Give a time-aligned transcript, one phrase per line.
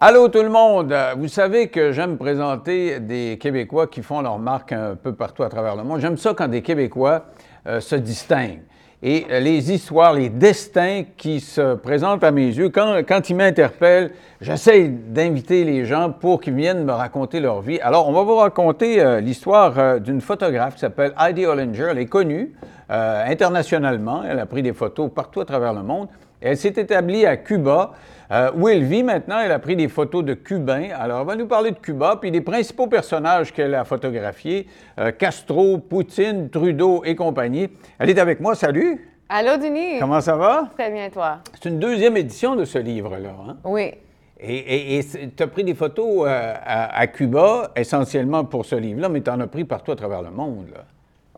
[0.00, 0.94] Allô tout le monde!
[1.16, 5.48] Vous savez que j'aime présenter des Québécois qui font leur marque un peu partout à
[5.48, 5.98] travers le monde.
[5.98, 7.24] J'aime ça quand des Québécois
[7.66, 8.62] euh, se distinguent.
[9.02, 13.34] Et euh, les histoires, les destins qui se présentent à mes yeux, quand, quand ils
[13.34, 17.80] m'interpellent, j'essaie d'inviter les gens pour qu'ils viennent me raconter leur vie.
[17.80, 21.88] Alors, on va vous raconter euh, l'histoire d'une photographe qui s'appelle Heidi Hollinger.
[21.90, 22.52] Elle est connue
[22.88, 24.22] internationalement.
[24.22, 26.08] Elle a pris des photos partout à travers le monde.
[26.40, 27.92] Elle s'est établie à Cuba,
[28.30, 29.40] euh, où elle vit maintenant.
[29.40, 30.90] Elle a pris des photos de Cubains.
[30.96, 34.66] Alors, elle va nous parler de Cuba, puis des principaux personnages qu'elle a photographiés,
[34.98, 37.68] euh, Castro, Poutine, Trudeau et compagnie.
[37.98, 38.54] Elle est avec moi.
[38.54, 39.08] Salut!
[39.28, 39.98] Allô, Denis?
[39.98, 40.68] Comment ça va?
[40.76, 41.38] Très bien, toi?
[41.60, 43.30] C'est une deuxième édition de ce livre-là.
[43.48, 43.56] Hein?
[43.64, 43.92] Oui.
[44.40, 45.00] Et
[45.36, 49.30] tu as pris des photos euh, à, à Cuba, essentiellement pour ce livre-là, mais tu
[49.30, 50.66] en as pris partout à travers le monde.
[50.72, 50.84] Là.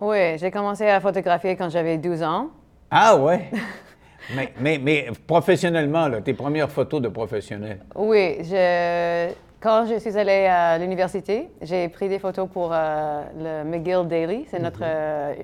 [0.02, 2.48] Oui, j'ai commencé à photographier quand j'avais 12 ans.
[2.90, 3.50] Ah ouais?
[4.34, 7.80] mais, mais, mais professionnellement, là, tes premières photos de professionnel.
[7.94, 13.64] Oui, je, quand je suis allée à l'université, j'ai pris des photos pour euh, le
[13.70, 15.34] McGill Daily, c'est notre euh,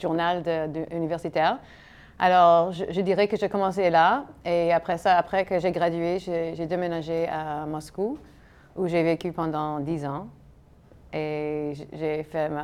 [0.00, 1.58] journal de- de- universitaire.
[2.18, 6.18] Alors, je, je dirais que j'ai commencé là, et après ça, après que j'ai gradué,
[6.18, 8.18] j'ai déménagé à Moscou,
[8.76, 10.26] où j'ai vécu pendant 10 ans.
[11.12, 11.72] Et
[12.50, 12.62] ma,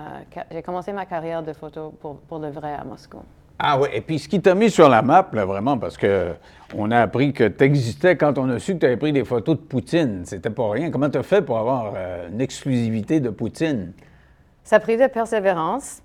[0.52, 3.18] j'ai commencé ma carrière de photo pour, pour le vrai à Moscou.
[3.58, 6.34] Ah oui, et puis ce qui t'a mis sur la map, là, vraiment, parce que
[6.74, 9.24] on a appris que tu existais quand on a su que tu avais pris des
[9.24, 10.24] photos de Poutine.
[10.24, 10.90] C'était pas rien.
[10.90, 13.92] Comment tu as fait pour avoir euh, une exclusivité de Poutine?
[14.64, 16.02] Ça a pris de persévérance.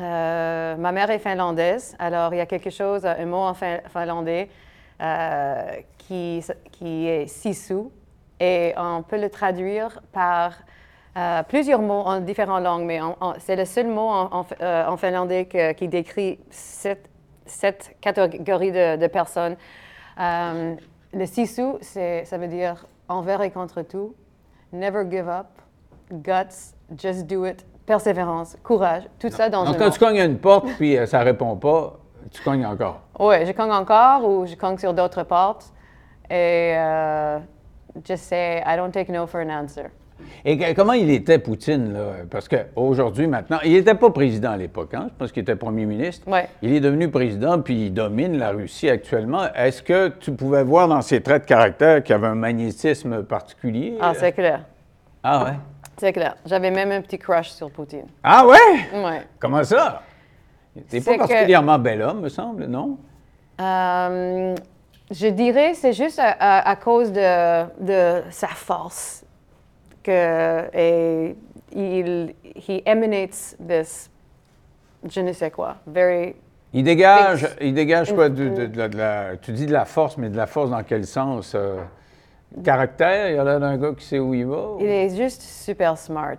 [0.00, 3.80] Euh, ma mère est finlandaise, alors il y a quelque chose, un mot en fin-
[3.92, 4.48] finlandais
[5.00, 5.62] euh,
[5.96, 7.84] qui, qui est sisu,
[8.38, 10.52] et on peut le traduire par
[11.16, 13.00] euh, plusieurs mots en différentes langues, mais
[13.38, 17.08] c'est le seul mot en, euh, en finlandais que- qui décrit cette,
[17.46, 19.56] cette catégorie de, de personnes.
[20.20, 20.74] Euh,
[21.12, 24.14] le sisu, ça veut dire envers et contre tout,
[24.72, 25.46] never give up,
[26.12, 29.90] guts, just do it, persévérance, courage, tout ça dans Donc un quand mot.
[29.92, 31.94] tu cognes à une porte puis ça répond pas,
[32.30, 33.00] tu cognes encore.
[33.18, 35.72] Oui, je cogne encore ou je cogne sur d'autres portes
[36.30, 36.74] et
[38.04, 39.90] just say, I don't take no for an answer.
[40.44, 42.00] Et comment il était, Poutine, là?
[42.30, 45.08] Parce qu'aujourd'hui, maintenant, il n'était pas président à l'époque, hein?
[45.10, 46.26] Je pense qu'il était premier ministre.
[46.28, 46.48] Ouais.
[46.62, 49.42] Il est devenu président, puis il domine la Russie actuellement.
[49.54, 53.22] Est-ce que tu pouvais voir dans ses traits de caractère qu'il y avait un magnétisme
[53.24, 53.96] particulier?
[54.00, 54.60] Ah, c'est clair.
[55.22, 55.52] Ah ouais?
[55.98, 56.36] C'est clair.
[56.46, 58.06] J'avais même un petit crush sur Poutine.
[58.22, 58.56] Ah ouais?
[59.04, 59.22] Ouais.
[59.40, 60.02] Comment ça?
[60.88, 62.96] T'es pas C'est que- particulièrement bel homme, me semble, non?
[63.60, 64.54] Euh,
[65.10, 69.24] je dirais c'est juste à, à- à cause de, de sa force
[70.08, 71.36] que et
[71.72, 72.34] il
[72.68, 74.10] he emanates this
[75.08, 76.34] je ne sais quoi very
[76.72, 78.28] Il dégage, il dégage quoi?
[78.28, 80.46] de- Une- de- de la- de la- tu dis de la force, mais de la
[80.46, 81.52] force dans quel sens?
[81.54, 81.76] euh,
[82.64, 83.30] caractère?
[83.30, 84.76] Il a l'air d'un gars qui sait où il va?
[84.80, 86.38] il est juste super smart.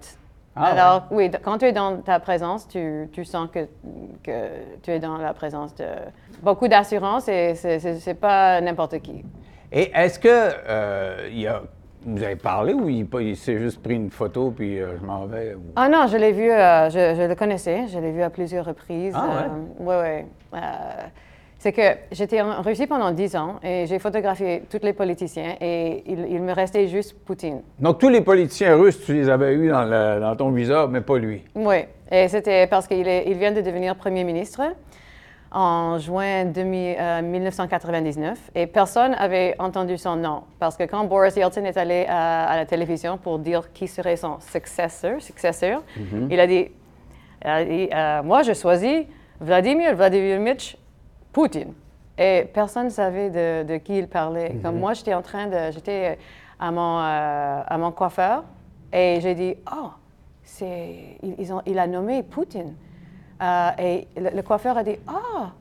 [0.56, 3.66] Ah, Alors oui, quand tu es dans ta présence, tu, tu sens que,
[4.24, 4.38] que
[4.84, 5.86] tu es dans la présence de
[6.42, 9.24] beaucoup d'assurance et c'est- pas n'importe qui.
[9.72, 11.62] Et est-ce que euh, il a,
[12.06, 15.26] vous avez parlé ou il, il s'est juste pris une photo puis euh, je m'en
[15.26, 15.54] vais?
[15.56, 18.30] ou- Ah non, je l'ai vu, euh, je, je le connaissais, je l'ai vu à
[18.30, 19.14] plusieurs reprises.
[19.16, 19.50] Ah
[19.80, 19.96] oui,
[20.54, 20.60] oui.
[21.58, 21.82] c'est que
[22.14, 26.42] j'étais en Russie pendant 10 ans et j'ai photographié tous les politiciens et il, il
[26.42, 27.62] me restait juste Poutine.
[27.80, 31.02] Donc tous les politiciens russes, tu les avais eus dans, le- dans ton viseur, mais
[31.02, 31.44] pas lui?
[31.56, 31.78] Oui,
[32.10, 34.62] et c'était parce qu'il il vient de devenir Premier ministre
[35.52, 41.36] en juin 2000, euh, 1999 et personne n'avait entendu son nom parce que quand Boris
[41.36, 45.82] Yeltsin est allé à, à la télévision pour dire qui serait son successeur, successeur
[46.30, 46.68] il a dit,
[47.44, 49.06] il a dit, euh, moi je choisis
[49.40, 50.78] Vladimir Vladimirovitch
[51.32, 51.74] Poutine.
[52.18, 54.56] Et personne ne savait de, de qui il parlait.
[54.62, 56.18] Comme moi, j'étais en train de, j'étais
[56.60, 58.44] à mon, euh, à mon coiffeur
[58.92, 59.92] et j'ai dit, oh,
[60.44, 62.76] c'est, ils ont, il a nommé Poutine.
[63.42, 65.52] Euh, et le, le coiffeur a dit, ah,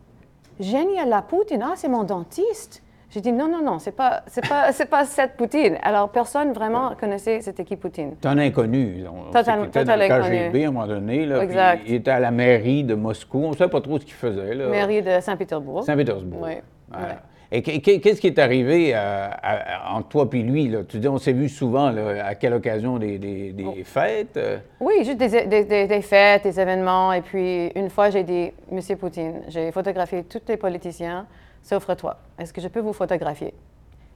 [0.60, 2.82] génial, la Poutine, ah, c'est mon dentiste.
[3.10, 5.78] J'ai dit, non, non, non, c'est pas, c'est pas, c'est pas cette Poutine.
[5.82, 8.16] Alors, personne vraiment connaissait c'était qui Poutine.
[8.20, 9.04] C'est un inconnu.
[9.10, 10.36] On, Total- était dans le total inconnu.
[10.50, 11.24] KGB à un moment donné.
[11.26, 11.82] Là, Exact.
[11.86, 13.38] il était à la mairie de Moscou.
[13.44, 14.54] On ne savait pas trop ce qu'il faisait.
[14.54, 14.68] Là.
[14.68, 15.84] Mairie de Saint-Pétersbourg.
[15.84, 16.40] Saint-Pétersbourg.
[16.42, 16.54] Oui.
[16.90, 17.06] Voilà.
[17.06, 17.14] ouais.
[17.50, 20.68] Et qu'est- qu'est- qu'est-ce qui est arrivé euh, à- à- entre toi et lui?
[20.68, 20.80] Là?
[20.86, 22.98] Tu dis, on s'est vu souvent, là, à quelle occasion?
[22.98, 23.74] Des, des- des Oh.
[23.84, 24.36] fêtes?
[24.36, 24.58] euh?
[24.80, 27.12] Oui, juste des, fêtes, des événements.
[27.14, 31.26] Et puis, une fois, j'ai dit, Monsieur Poutine, j'ai photographié tous les politiciens,
[31.62, 32.18] sauf toi.
[32.38, 33.54] Est-ce que je peux vous photographier?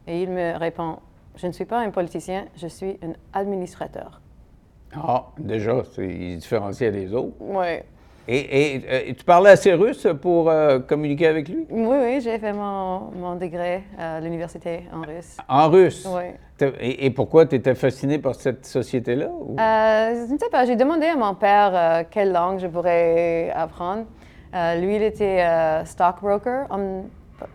[0.07, 0.97] Et il me répond,
[1.37, 4.21] je ne suis pas un politicien, je suis un administrateur.
[4.95, 7.33] Ah, déjà, c'est- il se différenciait des autres.
[7.41, 7.79] Oui.
[8.29, 11.67] Et, et, euh, tu parlais assez russe pour euh, communiquer avec lui?
[11.71, 15.37] Oui, oui, j'ai fait mon, mon degré à l'université en russe.
[15.49, 16.09] En russe?
[16.09, 16.31] Oui.
[16.81, 19.27] Et, pourquoi tu étais fasciné par cette société-là?
[19.27, 20.65] Euh, je ne sais pas.
[20.65, 24.05] J'ai demandé à mon père euh, quelle langue je pourrais apprendre.
[24.55, 25.45] Euh, lui, il était
[25.85, 26.67] stockbroker,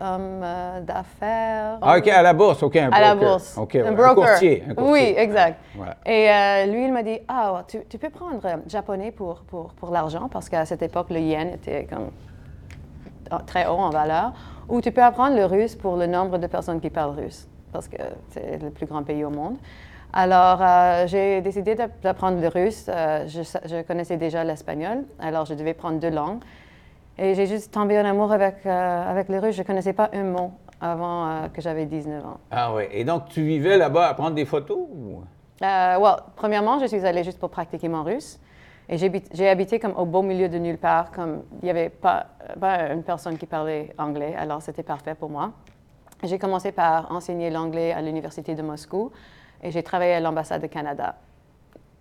[0.00, 0.44] homme,
[0.82, 1.78] d'affaires.
[1.82, 2.98] Ah, OK, à la bourse, OK, un broker.
[2.98, 3.58] À la bourse.
[3.58, 4.14] OK, un, broker.
[4.14, 5.60] courtier, Oui, exact.
[6.06, 6.28] Et
[6.66, 10.48] lui, il m'a dit, ah, tu, tu, peux prendre japonais pour, pour, pour l'argent, parce
[10.48, 12.10] qu'à cette époque, le yen était comme
[13.46, 14.32] très haut en valeur,
[14.68, 17.88] ou tu peux apprendre le russe pour le nombre de personnes qui parlent russe parce
[17.88, 17.96] que
[18.30, 19.56] c'est le plus grand pays au monde.
[20.12, 22.86] Alors, euh, j'ai décidé d'apprendre le russe.
[22.88, 26.40] Euh, je, connaissais déjà l'espagnol, alors je devais prendre deux langues.
[27.18, 29.56] Et j'ai juste tombé en amour avec, euh, avec le russe.
[29.56, 32.38] Je ne connaissais pas un mot avant que j'avais 19 ans.
[32.50, 32.84] Ah oui.
[32.92, 34.78] Et donc, tu vivais là-bas à prendre des photos?
[34.78, 35.22] Ou?
[36.36, 38.38] premièrement, je suis allée juste pour pratiquer mon russe.
[38.88, 42.26] Et j'ai habité comme au beau milieu de nulle part, comme il n'y avait pas,
[42.58, 45.52] pas une personne qui parlait anglais, alors c'était parfait pour moi.
[46.22, 49.12] J'ai commencé par enseigner l'anglais à l'Université de Moscou
[49.62, 51.16] et j'ai travaillé à l'ambassade du Canada.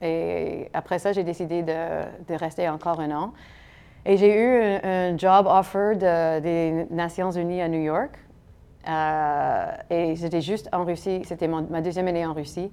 [0.01, 3.33] Et après ça, j'ai décidé de, rester encore un an.
[4.09, 8.17] Et j'ai eu un, job offer des Nations Unies à New York.
[8.87, 12.71] Euh, et j'étais juste en Russie, c'était ma deuxième année en Russie.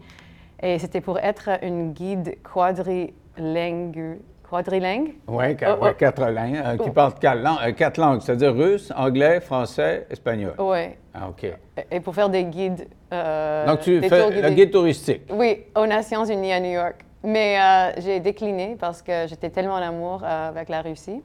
[0.63, 5.15] Et c'était pour être une guide quadrilingue quadrilingue?
[5.27, 5.87] Oui, oh, oh.
[5.99, 6.93] quatre langues, euh, qui oh.
[6.93, 10.55] parle quatre langues, euh, quatre langues c'est-à-dire russe, anglais, français, espagnol.
[10.59, 10.91] Oui.
[11.13, 11.51] Ah, OK.
[11.91, 12.87] Et pour faire des guides.
[13.11, 15.23] Donc, tu fais le guide touristique.
[15.31, 17.05] Oui, aux Nations Unies à New York.
[17.25, 17.59] Mais
[17.99, 21.23] j'ai décliné parce que j'étais tellement en amour avec la Russie.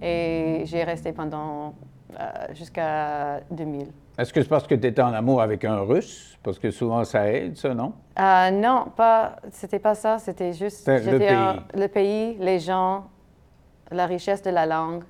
[0.00, 1.74] Et j'ai resté pendant
[2.54, 3.88] jusqu'à 2000.
[4.18, 6.36] Est-ce que c'est parce que tu étais en amour avec un Russe?
[6.42, 7.92] Parce que souvent, ça aide, ça, non?
[8.18, 10.18] Euh, non, pas, c'était pas ça.
[10.18, 11.62] C'était juste le pays.
[11.74, 13.04] le pays, les gens,
[13.92, 15.04] la richesse de la langue.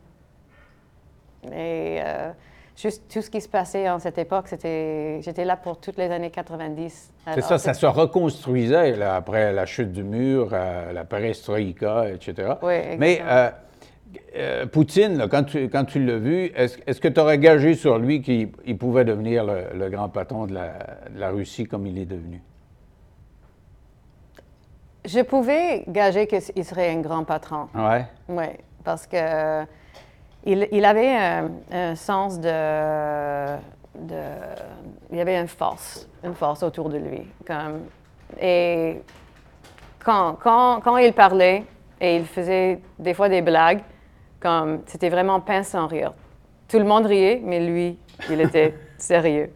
[1.46, 2.32] Et euh,
[2.80, 6.10] juste tout ce qui se passait en cette époque, c'était, j'étais là pour toutes les
[6.10, 7.12] années 90.
[7.34, 12.54] C'est ça, ça se reconstruisait là, après la chute du mur, euh, la perestroïka, etc.
[12.62, 12.76] Oui.
[12.98, 13.20] Mais
[14.36, 18.22] euh, Poutine, quand tu, quand tu l'as vu, est-ce que tu aurais gagé sur lui
[18.22, 22.40] qu'il pouvait devenir le, grand patron de la, Russie comme il est devenu?
[25.04, 27.68] Je pouvais gager qu'il serait un grand patron.
[27.74, 27.98] Oui?
[28.28, 28.46] Oui,
[28.84, 29.64] parce que
[30.48, 31.16] il, avait
[31.70, 33.56] un, sens de,
[33.94, 34.22] de,
[35.10, 37.26] Il y avait une force, une force autour de lui.
[37.46, 37.82] Comme,
[38.40, 39.02] et
[40.04, 41.64] quand, quand, quand il parlait
[42.00, 43.82] et il faisait des fois des blagues,
[44.40, 46.12] comme c'était vraiment pince sans rire.
[46.68, 47.98] Tout le monde riait, mais lui,
[48.30, 49.52] il était sérieux.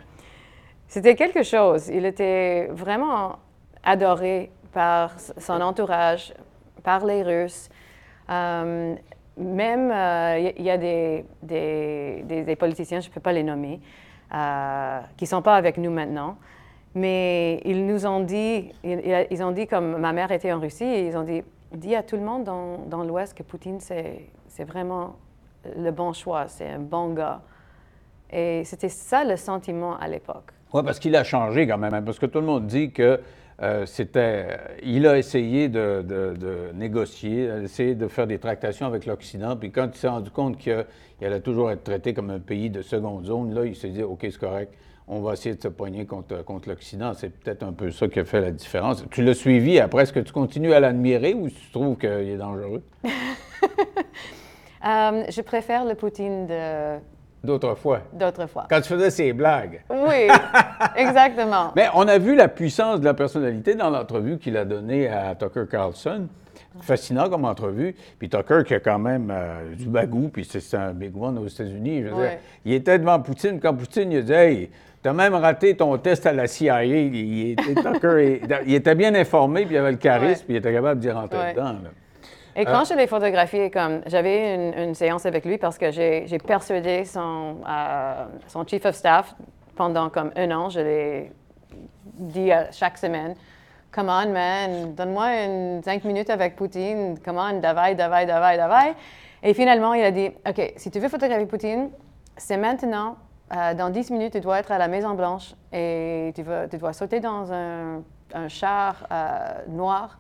[0.89, 1.89] C'était quelque chose.
[1.89, 3.39] Il était vraiment
[3.83, 6.35] adoré par son entourage,
[6.83, 7.69] par les Russes.
[8.29, 8.95] Euh,
[9.37, 13.81] même, euh, il y, a des, des, des, politiciens, je ne peux pas les nommer,
[14.35, 16.37] euh, qui ne sont pas avec nous maintenant,
[16.95, 21.17] mais ils nous ont dit, ils, ont dit, comme ma mère était en Russie, ils
[21.17, 21.43] ont dit,
[21.73, 25.17] dis à tout le monde dans, dans l'Ouest que Poutine, c'est c'est vraiment
[25.77, 27.41] le bon choix, c'est un bon gars.
[28.31, 30.53] Et c'était ça le sentiment à l'époque.
[30.73, 33.21] Oui, parce qu'il a changé quand même, hein, parce que tout le monde dit que
[33.63, 34.59] euh, c'était.
[34.83, 39.99] Il a essayé de, négocier, essayé de faire des tractations avec l'Occident, puis quand il
[39.99, 40.85] s'est rendu compte qu'il
[41.21, 44.21] allait toujours être traité comme un pays de seconde zone, là, il s'est dit OK,
[44.23, 44.75] c'est correct,
[45.07, 47.13] on va essayer de se poigner contre, contre l'Occident.
[47.15, 49.05] C'est peut-être un peu ça qui a fait la différence.
[49.11, 52.37] Tu l'as suivi après, est-ce que tu continues à l'admirer ou tu trouves qu'il est
[52.37, 52.83] dangereux?
[54.85, 56.99] Euh, je préfère le Poutine de...
[57.45, 58.01] D'autres fois.
[58.13, 58.67] D'autres fois.
[58.71, 59.83] Quand tu faisais ces blagues.
[59.91, 60.29] Oui,
[60.97, 61.73] exactement.
[61.75, 65.35] Mais on a vu la puissance de la personnalité dans l'entrevue qu'il a donnée à
[65.35, 66.29] Tucker Carlson.
[66.81, 67.95] Fascinant comme entrevue.
[68.19, 71.47] Puis Tucker, qui a quand même euh, du bagou, puis c'est un big one aux
[71.47, 72.05] États-Unis.
[72.65, 73.61] il était devant Poutine.
[73.61, 74.71] Quand Poutine, il a dit Hey,
[75.03, 76.85] t'as même raté ton test à la CIA.
[76.85, 80.73] Il, était, Tucker, il, était bien informé, puis il avait le charisme, puis il était
[80.73, 81.75] capable d'y rentrer dedans.
[82.55, 86.39] Et quand euh, je l'ai photographié, comme j'avais une, séance avec lui parce que j'ai
[86.39, 89.35] persuadé son, euh, son chief of staff
[89.75, 90.69] pendant comme un an.
[90.69, 91.33] Je l'ai
[92.19, 93.35] dit chaque semaine,
[93.95, 97.19] Come on, man, donne-moi une cinq minutes avec Poutine.
[97.23, 98.95] Come on, davai, davai, davai, davai.
[99.43, 101.91] Et finalement, il a dit, OK, si tu veux photographier Poutine,
[102.37, 103.17] c'est maintenant.
[103.55, 106.95] Euh, dans dix minutes, tu dois être à la Maison Blanche et tu, tu dois
[106.95, 109.07] sauter dans un, un char
[109.69, 110.19] noir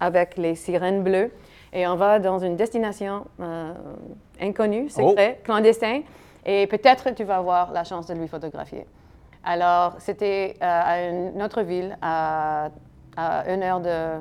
[0.00, 1.30] avec les sirènes bleues
[1.72, 3.72] et on va dans une destination euh,
[4.40, 5.14] inconnue, oh.
[5.44, 6.02] clandestin,
[6.44, 8.86] et peut-être tu vas avoir la chance de lui photographier.
[9.44, 12.70] Alors, c'était euh, à une autre ville, à,
[13.16, 14.20] une heure de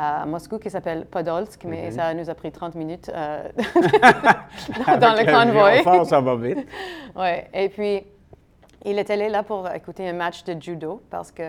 [0.00, 3.48] à Moscou, qui s'appelle Podolsk, mais ça nous a pris 30 minutes euh,
[4.86, 6.04] dans, le convoi.
[6.04, 6.68] ça va vite.
[7.16, 8.04] oui, et puis
[8.84, 11.42] Il est allé là pour écouter un match de judo parce que,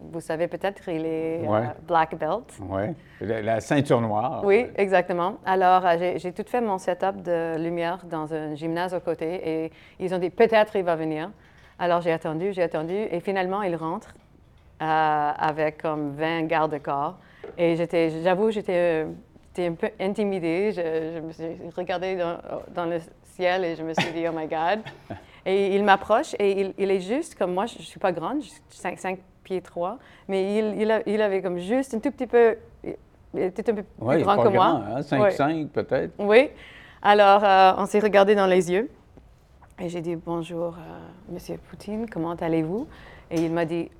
[0.00, 1.58] vous savez peut-être, il est Ouais.
[1.58, 2.52] euh, black belt.
[2.68, 2.82] Oui.
[3.20, 4.42] La, la ceinture noire.
[4.44, 5.36] Oui, exactement.
[5.46, 9.72] Alors, euh, j'ai- tout fait mon setup de lumière dans un gymnase à côté et
[10.00, 11.30] ils ont dit peut-être il va venir.
[11.78, 14.12] Alors, j'ai attendu, j'ai attendu et finalement, il rentre
[14.82, 17.16] euh, avec comme 20 gardes-corps.
[17.56, 19.06] Et j'étais, j'avoue, j'étais
[19.56, 20.72] j'étais un peu intimidée.
[20.72, 22.38] Je, je me suis regardée dans,
[22.74, 24.80] dans le ciel et je me suis dit, oh my God.
[25.46, 28.42] Et il m'approche et il, il est juste comme moi, je ne suis pas grande,
[28.42, 29.98] je suis 5, 5 pieds 3,
[30.28, 33.74] mais il, il, a- il avait comme juste un tout petit peu, il était un
[33.74, 34.84] peu plus grand que grand, moi.
[34.96, 35.66] hein, 5-5 Oui.
[35.66, 36.12] peut-être.
[36.18, 36.48] Oui.
[37.02, 38.90] Alors, euh, on s'est regardé dans les yeux
[39.78, 40.98] et j'ai dit bonjour, euh,
[41.34, 42.86] Monsieur Poutine, comment allez-vous?
[43.30, 43.90] Et il m'a dit,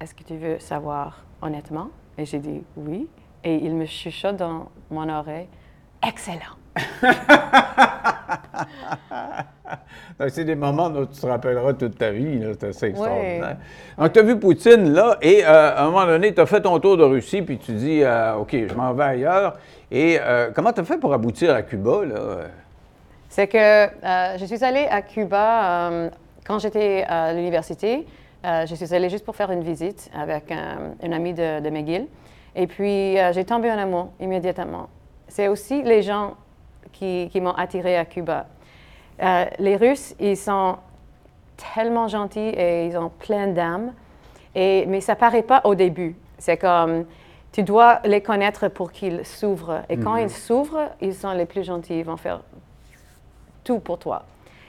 [0.00, 1.88] est-ce que tu veux savoir honnêtement?
[2.16, 3.08] Et j'ai dit oui.
[3.42, 5.48] Et il me chuchote dans mon oreille,
[6.06, 6.54] excellent.
[10.18, 12.42] Donc, C'est des moments dont tu te rappelleras toute ta vie.
[12.58, 13.56] C'est assez extraordinaire.
[13.98, 16.60] Donc, tu as vu Poutine là, et euh, à un moment donné, tu as fait
[16.60, 19.54] ton tour de Russie, puis tu dis euh, OK, je m'en vais ailleurs.
[19.90, 22.04] Et euh, comment tu as fait pour aboutir à Cuba?
[22.04, 22.18] Là?
[23.28, 26.10] C'est que je suis allée à Cuba
[26.46, 28.06] quand j'étais à l'université.
[28.44, 32.06] Je suis allée juste pour faire une visite avec un, un ami de, de McGill.
[32.54, 34.88] Et puis, j'ai tombé en amour immédiatement.
[35.28, 36.34] C'est aussi les gens
[36.92, 38.46] qui, qui m'ont attirée à Cuba.
[39.22, 40.76] Euh, les Russes, ils sont
[41.74, 43.92] tellement gentils et ils ont plein d'âme.
[44.54, 46.16] Et, mais ça paraît pas au début.
[46.38, 47.04] C'est comme,
[47.52, 49.82] tu dois les connaître pour qu'ils s'ouvrent.
[49.88, 51.98] Et quand ils s'ouvrent, ils sont les plus gentils.
[52.00, 52.40] Ils vont faire
[53.64, 54.24] tout pour toi.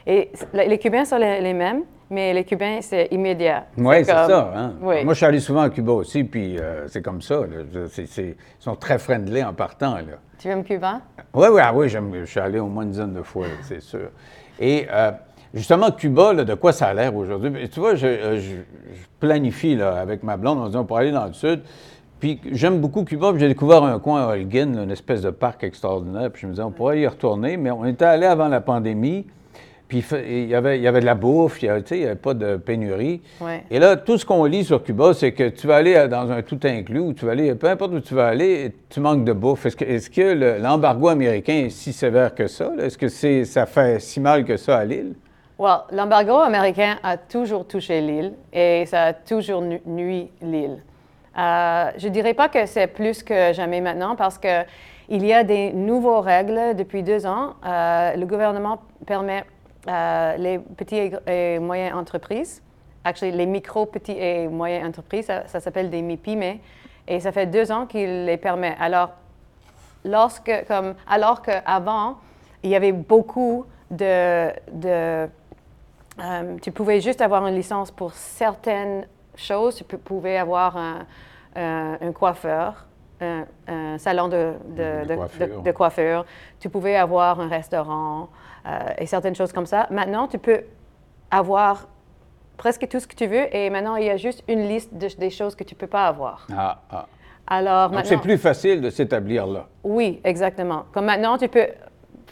[0.05, 3.65] Et les Cubains sont les, les mêmes, mais les Cubains, c'est immédiat.
[3.77, 4.53] Oui, c'est comme- ça.
[4.55, 4.73] hein.
[4.81, 5.03] Oui.
[5.03, 7.35] Moi, je suis allé souvent à Cuba aussi, puis euh, c'est comme ça.
[7.41, 7.85] là.
[8.17, 9.95] Ils sont très friendly en partant.
[9.95, 10.03] Là.
[10.43, 10.99] Tu aimes Cuba?
[11.33, 14.09] Oui, oui, ah oui, je suis allé au moins une dizaine de fois, c'est sûr.
[14.59, 15.11] Et euh,
[15.53, 17.69] justement, Cuba, là, de quoi ça a l'air aujourd'hui?
[17.69, 18.57] Tu vois, je, euh, je-
[19.21, 21.61] planifie là, avec ma blonde, on dit on pourrait aller dans le sud.
[22.19, 25.63] Puis j'aime beaucoup Cuba, puis j'ai découvert un coin à Holguin, une espèce de parc
[25.63, 26.29] extraordinaire.
[26.29, 29.25] Puis je me disais, on pourrait y retourner, mais on était allé avant la pandémie.
[29.87, 31.97] Puis il y avait, il y avait de la bouffe, il n'y avait, tu sais,
[31.97, 33.21] il y avait pas de pénurie.
[33.41, 33.63] Ouais.
[33.69, 36.31] Et là, tout ce qu'on lit sur Cuba, c'est que tu vas aller euh, dans
[36.31, 39.23] un tout inclus, ou tu vas aller, peu importe où tu vas aller, tu manques
[39.23, 39.65] de bouffe.
[39.67, 42.71] Est-ce que, est-ce que le- l'embargo américain est si sévère que ça?
[42.79, 45.13] Est-ce que c'est, ça fait si mal que ça à l'île?
[45.59, 50.79] Well, l'embargo américain a toujours touché l'île et ça a toujours nu- nuit l'île.
[51.37, 55.43] Euh, je ne dirais pas que c'est plus que jamais maintenant parce qu'il y a
[55.43, 57.53] des nouvelles règles depuis deux ans.
[57.65, 59.43] Euh, le gouvernement permet
[59.87, 62.61] euh, les petites et, et moyennes entreprises,
[63.03, 66.59] actually les micro, petites et moyennes entreprises, ça, ça s'appelle des MIPIME,
[67.07, 68.75] et ça fait deux ans qu'il les permet.
[68.79, 69.09] Alors,
[70.05, 72.17] lorsque, comme, alors qu'avant,
[72.63, 75.27] il y avait beaucoup de, de
[76.19, 79.75] euh, tu pouvais juste avoir une licence pour certaines choses.
[79.75, 81.05] Tu pou- pouvais avoir un,
[81.55, 82.85] un- un coiffeur,
[83.19, 86.25] un, un salon de, de- De de- coiffure.
[86.59, 88.25] Tu pouvais avoir un restaurant euh,
[88.97, 89.87] et certaines choses comme ça.
[89.91, 90.61] Maintenant, tu peux
[91.31, 91.87] avoir
[92.57, 95.07] presque tout ce que tu veux et maintenant, il y a juste une liste de-
[95.19, 96.47] des choses que tu ne peux pas avoir.
[96.55, 97.05] Ah, ah.
[97.47, 99.67] Alors, Donc, c'est plus facile de s'établir là.
[99.83, 100.85] oui, exactement.
[100.93, 101.67] Comme maintenant, tu peux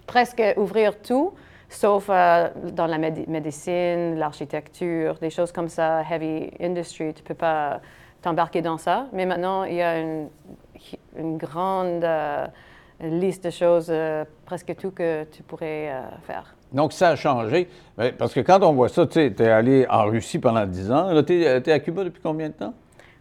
[0.07, 1.33] presque ouvrir tout,
[1.67, 7.13] sauf euh, dans la médi- médecine, l'architecture, des choses comme ça, heavy industry.
[7.13, 7.81] Tu ne peux pas
[8.21, 9.07] t'embarquer dans ça.
[9.11, 10.29] Mais maintenant, il y a une,
[11.17, 12.45] une grande euh,
[13.03, 16.55] liste de choses, euh, presque tout que tu pourrais euh, faire.
[16.71, 17.67] Donc, ça a changé.
[18.17, 21.23] Parce que quand on voit ça, tu es allé en Russie pendant 10 ans.
[21.23, 22.73] Tu es, à Cuba depuis combien de temps?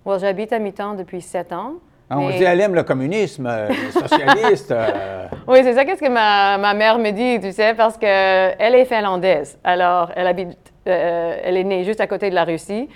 [0.04, 1.74] Well, j'habite à mi-temps depuis sept ans.
[2.08, 4.72] Ah, on mais- dit, elle aime le communisme, euh, le socialiste.
[4.72, 8.74] euh, Oui, c'est ça qu'est-ce que ma, ma mère me dit, tu sais, parce qu'elle
[8.74, 9.58] est finlandaise.
[9.62, 10.56] Alors, elle habite,
[10.88, 12.88] euh, elle est née juste à côté de la Russie.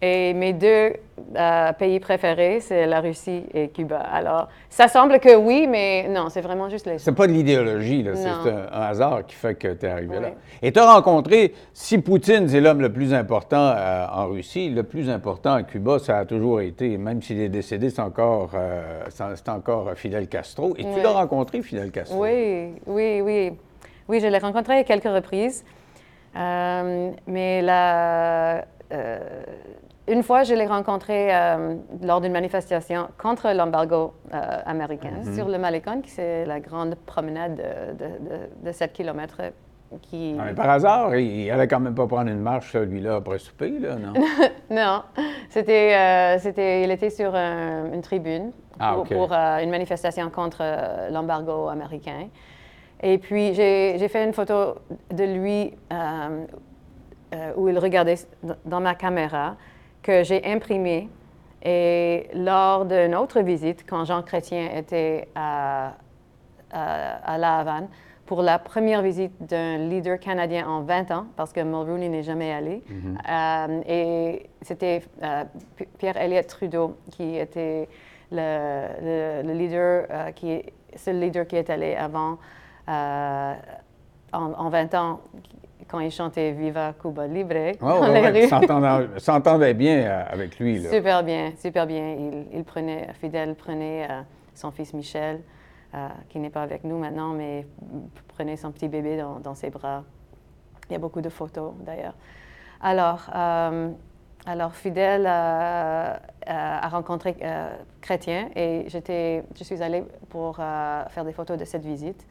[0.00, 0.92] Et mes deux
[1.36, 3.98] euh, pays préférés, c'est la Russie et Cuba.
[3.98, 8.06] Alors, ça semble que oui, mais non, c'est vraiment juste les C'est pas de l'idéologie,
[8.14, 10.30] c'est un, un hasard qui fait que tu es arrivé là.
[10.62, 14.84] Et tu as rencontré, si Poutine c'est l'homme le plus important euh, en Russie, le
[14.84, 19.02] plus important à Cuba, ça a toujours été, même s'il est décédé, c'est encore, euh,
[19.08, 20.74] c'est encore Fidel Castro.
[20.78, 21.02] Et tu Oui.
[21.02, 22.22] l'as rencontré, Fidel Castro?
[22.22, 23.52] Oui, oui, oui.
[24.08, 25.64] Oui, je l'ai rencontré à quelques reprises.
[26.34, 29.18] Mais la, euh,
[30.08, 35.58] une fois, je l'ai rencontré euh, lors d'une manifestation contre l'embargo euh, américain sur le
[35.58, 39.36] Malecon, qui c'est la grande promenade de, de, de- de 7 km
[40.02, 40.36] qui...
[40.38, 43.38] Ah, mais par hasard, il, il allait quand même pas prendre une marche, celui-là, après
[43.38, 44.12] souper, là, non?
[44.70, 45.02] Non,
[45.48, 50.62] c'était, euh, c'était, il était sur un- une tribune Ah, pour, une manifestation contre
[51.10, 52.28] l'embargo américain.
[53.02, 54.74] Et puis, j'ai, fait une photo
[55.10, 55.74] de lui
[57.56, 58.16] où il regardait
[58.64, 59.56] dans ma caméra
[60.08, 61.10] que j'ai imprimé.
[61.62, 65.96] Et lors d'une autre visite, quand Jean Chrétien était à,
[66.70, 67.88] à, La Havane,
[68.24, 72.52] pour la première visite d'un leader canadien en 20 ans, parce que Mulroney n'est jamais
[72.52, 72.82] allé.
[72.90, 73.82] Mm-hmm.
[73.86, 75.02] et c'était
[75.98, 77.86] Pierre Elliott Trudeau qui était
[78.32, 80.62] le, le, leader, qui
[80.96, 82.38] c'est le leader qui est allé avant
[82.86, 85.20] en, 20 ans,
[85.88, 88.00] quand il chantait Viva Cuba Libre oh,
[88.66, 90.82] dans S'entendait bien euh, avec lui.
[90.84, 92.16] Super bien, super bien.
[92.52, 94.20] Il, prenait, Fidèle prenait euh,
[94.54, 95.40] son fils Michel,
[95.94, 97.66] euh, qui n'est pas avec nous maintenant, mais
[98.28, 100.04] prenait son petit bébé dans, ses bras.
[100.90, 102.14] Il y a beaucoup de photos d'ailleurs.
[102.80, 103.28] Alors,
[104.46, 107.36] alors Fidèle a rencontré
[108.00, 112.24] Chrétien et je suis allée pour faire des photos de cette visite.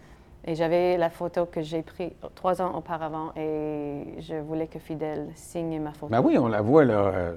[0.50, 5.28] Et j'avais la photo que j'ai prise trois ans auparavant et je voulais que Fidel
[5.36, 6.10] signe ma photo.
[6.10, 7.12] Ben oui, on la voit là.
[7.14, 7.36] Euh,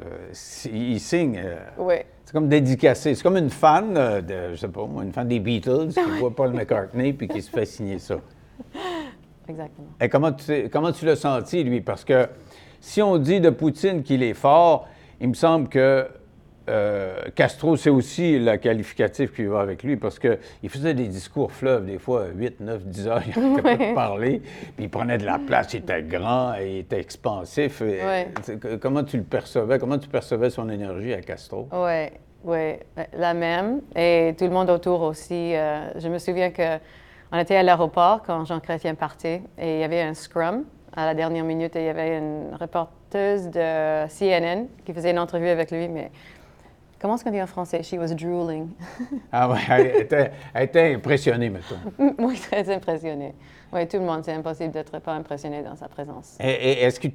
[0.72, 1.42] il signe.
[1.44, 1.96] Euh, oui.
[2.24, 3.16] C'est comme dédicacé.
[3.16, 6.00] C'est comme une fan euh, de, je sais pas moi, une fan des Beatles qui
[6.20, 8.14] voit Paul McCartney puis qui se fait signer ça.
[9.48, 9.88] Exactement.
[10.00, 11.80] Et comment tu, comment tu l'as senti, lui?
[11.80, 12.28] Parce que
[12.78, 14.86] si on dit de Poutine qu'il est fort,
[15.20, 16.06] il me semble que
[16.70, 21.52] euh, Castro, c'est aussi le qualificatif qui va avec lui parce qu'il faisait des discours
[21.52, 24.42] fleuves, des fois 8, 9, 10 heures, il n'arrêtait pas de parler,
[24.76, 27.82] puis il prenait de la place, il était grand, et il était expansif.
[28.80, 29.78] Comment tu le percevais?
[29.78, 31.68] Comment tu percevais son énergie à Castro?
[31.72, 32.08] Oui,
[32.44, 32.76] oui,
[33.16, 33.80] la même.
[33.94, 35.54] Et tout le monde autour aussi.
[35.54, 39.84] Euh, je me souviens qu'on était à l'aéroport quand Jean Chrétien partait et il y
[39.84, 40.64] avait un scrum
[40.96, 45.18] à la dernière minute et il y avait une reporteuse de CNN qui faisait une
[45.18, 46.10] entrevue avec lui, mais
[47.00, 47.82] Comment est-ce qu'on dit en français?
[47.82, 48.68] She was drooling.
[49.32, 51.76] ah oui, elle était, impressionnée, mettons.
[52.18, 53.34] oui, très impressionnée.
[53.72, 56.36] Oui, tout le monde, c'est impossible d'être pas impressionné dans sa présence.
[56.40, 57.12] Et, est-ce qu'il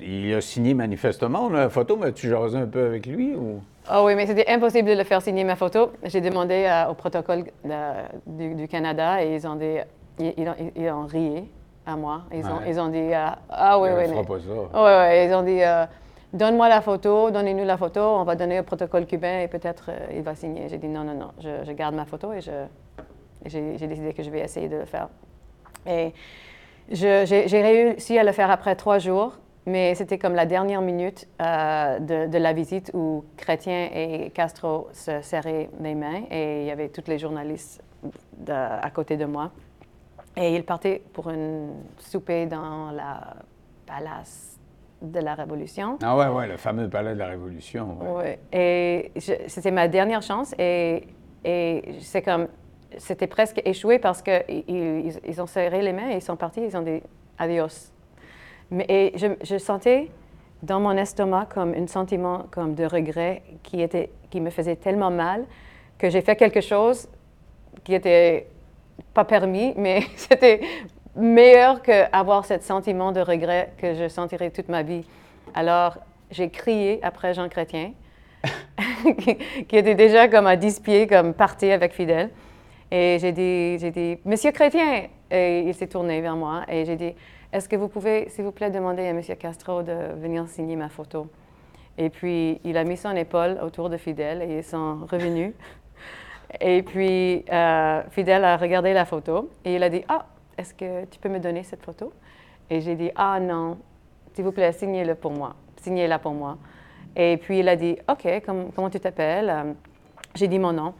[0.00, 3.60] il, a signé manifestement la photo, mais tu jasé un peu avec lui ou?
[3.86, 5.92] Ah oui, mais c'était impossible de le faire signer ma photo.
[6.04, 7.44] J'ai demandé au protocole
[8.26, 9.76] du, Canada et ils ont, dit,
[10.20, 11.44] ils, ont, ri
[11.84, 12.22] à moi.
[12.32, 13.10] Ils, ont, ils ont dit
[13.50, 14.04] Ah oui, oui.
[14.08, 15.60] Oui, oui, ils ont dit
[16.32, 20.16] Donne-moi la photo, donnez-nous la photo, on va donner au protocole cubain et peut-être euh,
[20.16, 20.68] il va signer.
[20.70, 24.40] J'ai dit non, non, non, je, garde ma photo et j'ai décidé que je vais
[24.40, 25.08] essayer de le faire.
[25.86, 26.14] Et
[26.90, 31.98] j'ai réussi à le faire après trois jours, mais c'était comme la dernière minute euh,
[31.98, 36.88] de, la visite où Chrétien et Castro se serraient les mains et il y avait
[36.88, 37.82] tous les journalistes
[38.48, 39.50] à côté de moi.
[40.34, 41.66] Et ils partaient pour un
[41.98, 43.36] souper dans la
[43.86, 44.51] palace
[45.02, 45.98] de la Révolution.
[46.02, 47.98] Ah ouais, ouais, le fameux palais de la Révolution.
[48.00, 48.36] Oui.
[48.52, 51.02] Et c'était ma dernière chance et,
[51.44, 52.48] et c'est comme,
[52.98, 56.76] c'était presque échoué parce qu'ils ils, ont serré les mains et ils sont partis, ils
[56.76, 57.02] ont dit
[57.38, 57.92] adios.
[58.70, 60.08] Mais et je, je, sentais
[60.62, 65.10] dans mon estomac comme un sentiment comme de regret qui, était, qui me faisait tellement
[65.10, 65.44] mal
[65.98, 67.08] que j'ai fait quelque chose
[67.84, 68.46] qui était
[69.12, 70.60] pas permis, mais c'était
[71.16, 75.04] meilleur qu'avoir ce sentiment de regret que je sentirai toute ma vie.
[75.54, 75.98] Alors,
[76.30, 77.92] j'ai crié après Jean Chrétien,
[79.68, 82.30] qui était déjà comme à 10 pieds, comme parti avec Fidèle.
[82.90, 86.96] Et j'ai dit, j'ai dit, Monsieur Chrétien, et il s'est tourné vers moi et j'ai
[86.96, 87.14] dit,
[87.52, 90.88] est-ce que vous pouvez, s'il vous plaît, demander à Monsieur Castro de venir signer ma
[90.88, 91.26] photo?
[91.96, 95.54] Et puis, il a mis son épaule autour de Fidèle et ils sont revenus.
[96.60, 100.26] et puis, euh, Fidèle a regardé la photo et il a dit, ah,
[100.58, 102.12] est-ce que tu peux me donner cette photo?
[102.70, 103.78] Et j'ai dit, ah non,
[104.34, 106.58] s'il vous plaît, signez-le pour moi, signez-la pour moi.
[107.14, 108.26] Et puis il a dit, OK,
[108.74, 109.50] comment tu t'appelles?
[109.50, 109.72] Euh,
[110.34, 110.94] j'ai dit mon nom.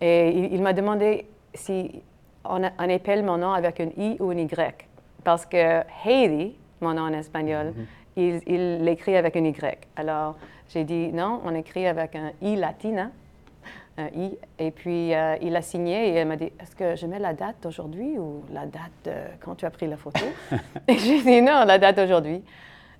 [0.00, 2.02] Et il, m'a demandé si
[2.44, 4.88] on, appelle mon nom avec un I ou un Y.
[5.22, 7.72] Parce que Heidi, mon nom en espagnol,
[8.16, 8.42] mm-hmm.
[8.46, 9.86] il l'écrit avec un Y.
[9.96, 10.36] Alors
[10.68, 13.10] j'ai dit, non, on écrit avec un I latina
[13.98, 14.36] I.
[14.58, 17.32] Et puis, euh, il a signé et il m'a dit Est-ce que je mets la
[17.32, 19.08] date d'aujourd'hui ou la date
[19.40, 20.24] quand tu as pris la photo?
[20.88, 22.42] Et j'ai dit Non, la date d'aujourd'hui.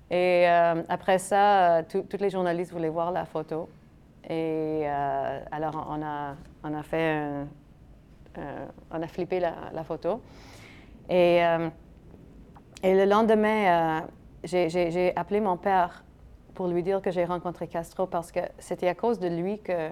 [0.09, 3.67] Et euh, après ça, euh, tous les journalistes voulaient voir la photo.
[4.29, 4.87] Et
[5.51, 7.21] alors, on a, on a fait
[8.91, 10.19] on a flippé la, la photo.
[11.09, 11.41] Et,
[12.81, 14.03] et le lendemain,
[14.43, 16.03] j'ai appelé mon père
[16.55, 19.91] pour lui dire que j'ai rencontré Castro parce que c'était à cause de lui que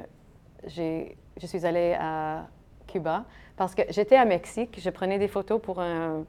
[0.67, 2.45] je suis allée à
[2.87, 6.25] Cuba parce que j'étais à Mexique, je prenais des photos pour un,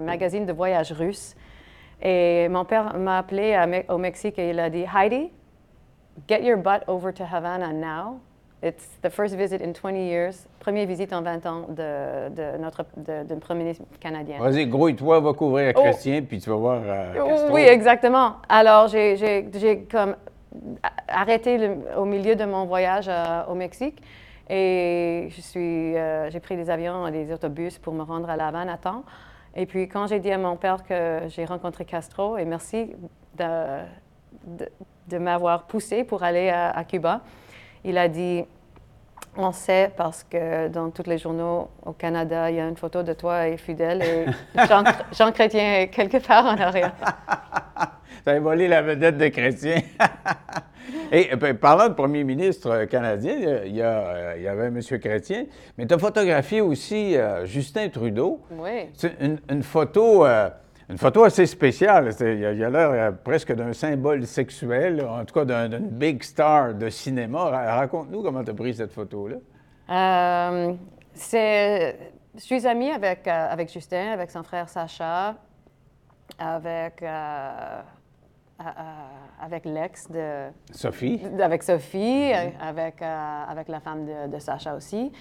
[0.00, 1.34] magazine de voyage russe.
[2.02, 5.30] Et mon père m'a appelé au Mexique et il a dit Heidi,
[6.28, 8.20] get your butt over to Havana now.
[8.62, 10.46] It's the first visit in 20 years.
[10.58, 14.38] Première visite en 20 ans de, de notre de, d'un premier ministre canadien.
[14.38, 15.80] Vas-y, grouille-toi, va couvrir Oh.
[15.82, 17.50] Chrétien, puis tu vas voir euh.
[17.52, 18.36] Oui, exactement.
[18.48, 20.16] Alors, j'ai, comme
[21.08, 24.02] arrêté au milieu de mon voyage euh, au Mexique
[24.48, 28.36] et je suis, euh, j'ai pris des avions et des autobus pour me rendre à
[28.36, 29.04] La Havane à temps.
[29.56, 32.90] Et puis, quand j'ai dit à mon père que j'ai rencontré Castro, et merci
[33.38, 33.84] de,
[35.08, 37.20] de, m'avoir poussé pour aller à Cuba,
[37.84, 38.44] il a dit
[39.36, 43.02] on sait parce que dans tous les journaux au Canada, il y a une photo
[43.02, 44.26] de toi et Fidèle et
[44.68, 46.92] Jean, Jean Chrétien est quelque part en arrière.
[48.26, 49.82] Avais volé la vedette de Chrétien.
[51.12, 53.86] Et euh, ben, parlant de premier ministre euh, canadien, il y a- il y, a,
[53.98, 54.80] euh, il y avait M.
[55.00, 55.44] Chrétien,
[55.76, 58.40] mais tu as photographié aussi euh, Justin Trudeau.
[58.52, 58.88] Oui.
[58.94, 60.48] C'est une, une photo, euh,
[60.88, 62.10] une photo assez spéciale.
[62.20, 66.22] Il a, il a l'air presque d'un symbole sexuel, en tout cas d'un- d'une big
[66.22, 67.44] star de cinéma.
[67.44, 69.36] Ra- Raconte-nous comment tu as pris cette photo-là.
[69.90, 70.74] Euh,
[71.14, 71.96] c'est,
[72.34, 75.34] je suis amie avec, euh, avec Justin, avec son frère Sacha,
[76.38, 77.80] avec, euh,
[79.40, 81.20] avec l'ex de, Sophie.
[81.40, 85.12] avec Sophie, avec, avec la femme de, de Sacha aussi.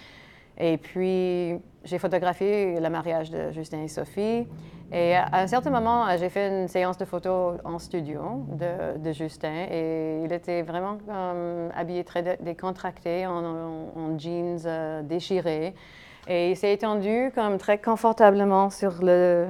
[0.58, 4.48] Et puis, j'ai photographié le mariage de Justin et Sophie.
[4.92, 9.00] Et à un certain moment, euh, j'ai fait une séance de photos en studio de,
[9.00, 9.66] de Justin.
[9.72, 15.74] Et il était vraiment comme, habillé très dé- décontracté, en, en- en jeans euh, déchirés.
[16.28, 19.48] Et il s'est étendu comme très confortablement sur le,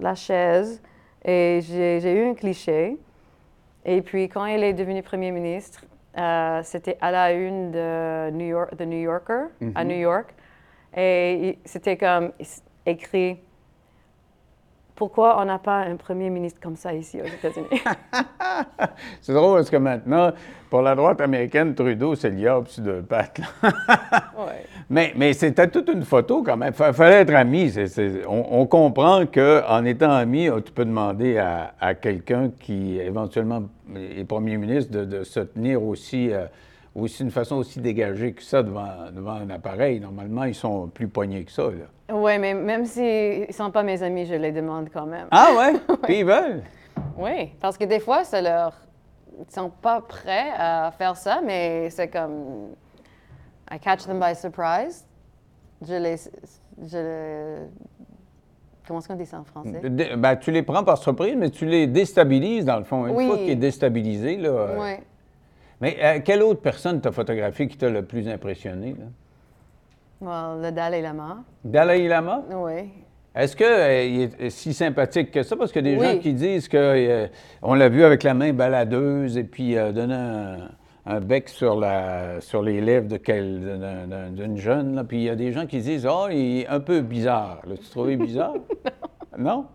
[0.00, 0.82] la chaise.
[1.24, 2.98] Et j'ai eu un cliché.
[3.84, 5.84] Et puis, quand il est devenu premier ministre,
[6.18, 9.44] euh, c'était à la une de New York, The New Yorker,
[9.76, 10.34] à New York.
[10.96, 12.32] Et c'était comme
[12.84, 13.38] écrit
[14.96, 17.68] Pourquoi on n'a pas un premier ministre comme ça ici aux États-Unis?
[19.20, 20.32] C'est drôle parce que maintenant,
[20.68, 23.40] pour la droite américaine, Trudeau, c'est diable sur deux pattes.
[24.40, 24.64] Ouais.
[24.88, 26.72] Mais, mais c'était toute une photo quand même.
[26.72, 27.70] Il fallait être ami.
[28.26, 33.64] On, on comprend qu'en étant ami, euh, tu peux demander à, à quelqu'un qui éventuellement
[33.94, 36.46] est premier ministre de, de se tenir aussi, euh,
[36.94, 40.00] aussi d'une façon aussi dégagée que ça devant, devant un appareil.
[40.00, 41.68] Normalement, ils sont plus poignés que ça.
[42.12, 45.26] Oui, mais même s'ils ne sont pas mes amis, je les demande quand même.
[45.30, 45.72] Ah ouais?
[46.02, 46.62] Puis ils veulent?
[47.16, 48.74] Oui, parce que des fois, ça leur...
[49.48, 52.70] Ils sont pas prêts à faire ça, mais c'est comme...
[53.72, 55.06] I catch them by surprise.
[55.86, 56.16] Je les...
[56.82, 57.66] Je les-
[58.86, 59.80] Comment est-ce qu'on dit ça en français?
[60.16, 63.06] Ben, tu les prends par surprise, mais tu les déstabilises dans le fond.
[63.06, 63.26] Une Oui.
[63.28, 64.48] fois qu'il est déstabilisé, là.
[64.48, 65.04] euh, Oui.
[65.80, 68.94] Mais euh, quelle autre personne t'a photographié qui t'a le plus impressionné?
[68.98, 69.06] Là?
[70.20, 71.38] Well, le Dalai Lama.
[71.64, 72.42] Dalai Lama?
[72.52, 72.90] Oui.
[73.34, 75.56] Est-ce qu'il est si sympathique que ça?
[75.56, 76.14] Parce qu'il y a des Oui.
[76.14, 80.56] gens qui disent qu'on l'a vu avec la main baladeuse et puis euh, donner un,
[81.06, 84.96] un bec sur, la, sur les lèvres d'une jeune.
[84.96, 85.04] là.
[85.04, 87.60] Puis il y a des gens qui disent Oh, il est un peu bizarre.
[87.66, 88.54] L'as-tu trouvé bizarre?
[89.38, 89.66] non?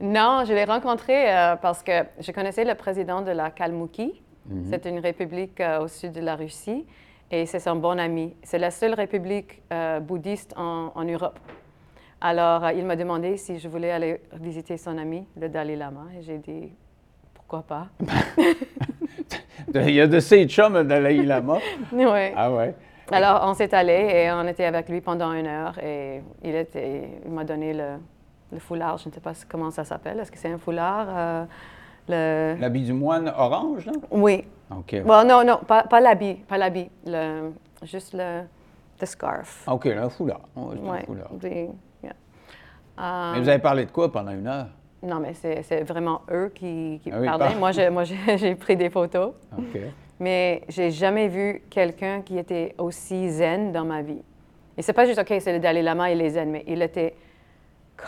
[0.00, 4.22] Non, je l'ai rencontré euh, parce que je connaissais le président de la Kalmoukie.
[4.68, 6.84] C'est une république euh, au sud de la Russie
[7.30, 8.34] et c'est son bon ami.
[8.42, 11.38] C'est la seule république euh, bouddhiste en, en Europe.
[12.20, 16.06] Alors, euh, il m'a demandé si je voulais aller visiter son ami, le Dalai Lama,
[16.18, 16.72] et j'ai dit
[17.34, 17.88] pourquoi pas?
[19.74, 21.58] Il y a de ces chums, le Dalai Lama.
[21.92, 22.32] Oui.
[22.36, 22.74] Ah ouais.
[23.10, 27.02] Alors, on s'est allé et on était avec lui pendant une heure et il, était,
[27.24, 27.96] il m'a donné le,
[28.52, 28.98] le foulard.
[28.98, 30.18] Je ne sais pas comment ça s'appelle.
[30.20, 31.46] Est-ce que c'est un foulard?
[32.08, 32.56] Le...
[32.60, 33.92] L'habit du moine orange, là?
[34.10, 34.44] Oui.
[34.70, 35.02] OK.
[35.04, 36.90] Bon, non, non, pas, pas l'habit, pas l'habit.
[37.06, 37.50] Le,
[37.82, 38.42] juste le,
[39.00, 39.66] le scarf.
[39.68, 40.40] OK, un foulard.
[40.56, 41.28] Ouais, c'est un foulard.
[41.32, 41.70] des-
[42.02, 42.12] yeah.
[43.00, 44.68] Euh, Mais vous avez parlé de quoi pendant une heure?
[45.02, 47.48] Non, mais c'est c'est vraiment eux qui, qui Ah oui, parlaient.
[47.50, 49.32] par- Moi, j'ai- moi, j'ai j'ai pris des photos.
[49.58, 49.78] OK.
[50.20, 54.22] Mais j'ai jamais vu quelqu'un qui était aussi zen dans ma vie.
[54.78, 57.14] Et c'est pas juste, OK, c'est le Dalai Lama, il est zen, mais il était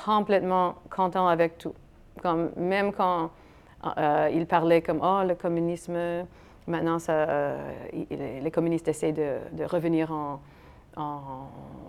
[0.04, 1.74] complètement content avec tout.
[2.22, 3.30] Comme, même quand
[3.96, 5.96] euh, il parlait comme, oh, le communisme,
[6.66, 10.40] maintenant, ça, euh, il- les communistes essaient de, de revenir en,
[10.96, 11.20] en,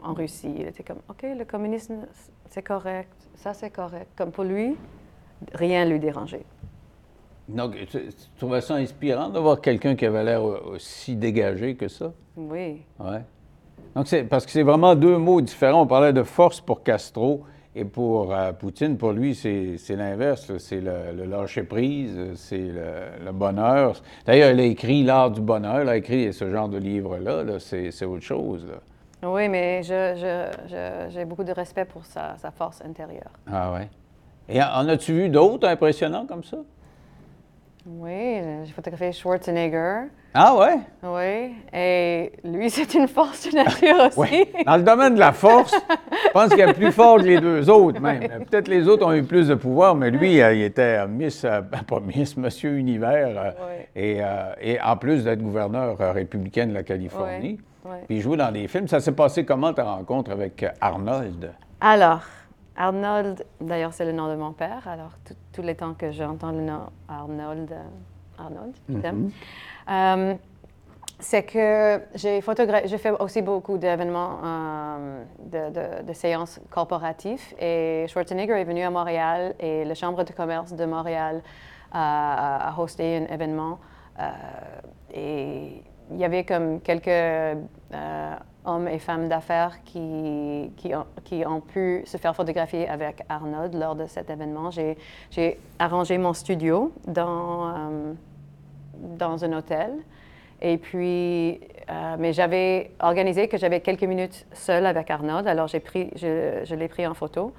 [0.04, 0.54] en Russie.
[0.58, 2.06] Il était comme, OK, le communisme,
[2.50, 4.08] c'est correct, ça c'est correct.
[4.16, 4.76] Comme pour lui,
[5.54, 6.46] rien ne lui dérangeait.
[7.48, 11.88] Donc, tu, tu trouvais ça inspirant de voir quelqu'un qui avait l'air aussi dégagé que
[11.88, 12.12] ça?
[12.36, 12.82] Oui.
[13.00, 13.22] Ouais.
[13.96, 15.82] Donc, c'est parce que c'est vraiment deux mots différents.
[15.84, 17.44] On parlait de force pour Castro
[17.76, 20.58] et pour euh, Poutine, pour lui, c'est l'inverse.
[20.60, 24.02] C'est le, le lâcher-prise, c'est le, le bonheur.
[24.26, 27.44] D'ailleurs, il a écrit L'art du bonheur, il a écrit ce genre de livre-là.
[27.44, 27.60] là.
[27.60, 28.66] C'est autre chose.
[28.66, 29.28] là.
[29.28, 33.32] Oui, mais j'ai beaucoup de respect pour sa, sa force intérieure.
[33.52, 33.90] Ah ouais.
[34.48, 36.58] Et en as-tu vu d'autres impressionnants comme ça?
[37.88, 40.06] Oui, j'ai photographié Schwarzenegger.
[40.34, 40.80] Ah ouais?
[41.04, 44.19] Oui, et lui, c'est une force de nature aussi.
[44.19, 44.48] Oui.
[44.65, 47.69] Dans le domaine de la force, je pense qu'il est plus fort que les deux
[47.69, 48.21] autres même.
[48.50, 51.45] Peut-être les autres ont eu plus de pouvoir, mais lui, euh, il était euh, Miss,
[51.45, 53.86] euh, pas Miss, Monsieur Univers, Oui.
[53.95, 54.19] et,
[54.62, 57.60] et en plus d'être gouverneur républicain de la Californie.
[58.08, 58.88] Puis il joue dans des films.
[58.88, 61.54] Ça s'est passé comment ta rencontre avec Arnold?
[61.80, 62.21] Alors,
[62.78, 64.88] Arnold, d'ailleurs, c'est le nom de mon père.
[64.88, 65.12] Alors,
[65.54, 67.84] tous les temps que j'entends le nom Arnold, euh,
[68.38, 69.30] Arnold, je t'aime.
[69.90, 70.36] Euh,
[71.20, 77.42] c'est que j'ai photographié, j'ai fait aussi beaucoup d'événements, euh, de, de- de séances corporatives.
[77.60, 81.42] Et Schwarzenegger est venu à Montréal et la Chambre de commerce de Montréal
[81.94, 83.80] a, a hosté un événement.
[85.14, 87.58] Et il y avait comme quelques
[88.65, 93.73] hommes et femmes d'affaires qui, qui, ont, qui ont pu se faire photographier avec Arnold
[93.75, 94.69] lors de cet événement.
[94.71, 98.13] J'ai, arrangé mon studio dans, euh,
[99.17, 99.91] dans un hôtel.
[100.62, 106.10] Et puis, euh, mais j'avais organisé que j'avais quelques minutes seule avec Arnold, alors pris,
[106.15, 107.54] je, l'ai pris en photo.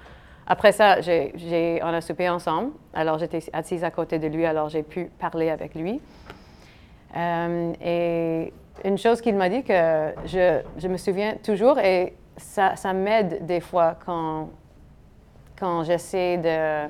[0.47, 4.69] Après ça, j'ai- on a soupé ensemble, alors j'étais assise à côté de lui, alors
[4.69, 6.01] j'ai pu parler avec lui.
[7.17, 8.53] Euh, et
[8.85, 13.47] une chose qu'il m'a dit que je, je me souviens toujours, et ça, ça m'aide
[13.47, 14.51] des fois quand,
[15.59, 16.89] quand j'essaie de,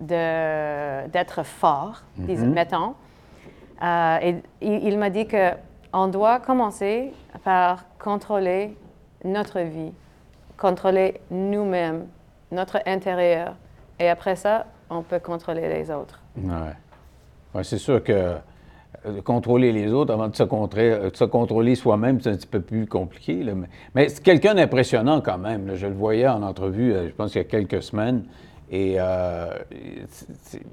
[0.00, 2.94] de- d'être fort, disons, mettons.
[3.82, 7.12] Euh, et il, il m'a dit qu'on doit commencer
[7.44, 8.76] par contrôler
[9.24, 9.92] notre vie,
[10.56, 12.06] contrôler nous-mêmes,
[12.50, 13.54] notre intérieur.
[13.98, 16.20] Et après ça, on peut contrôler les autres.
[16.36, 16.74] Ouais.
[17.54, 18.36] Ouais, c'est sûr que
[19.24, 22.46] contrôler les autres avant de se, contrer- euh, de se contrôler soi-même, c'est un petit
[22.46, 23.42] peu plus compliqué.
[23.42, 23.52] là.
[23.54, 25.66] Mais, mais c'est quelqu'un d'impressionnant quand même.
[25.66, 25.74] là.
[25.76, 28.22] Je le voyais en entrevue, euh, je pense, il y a quelques semaines.
[28.70, 29.46] Et euh,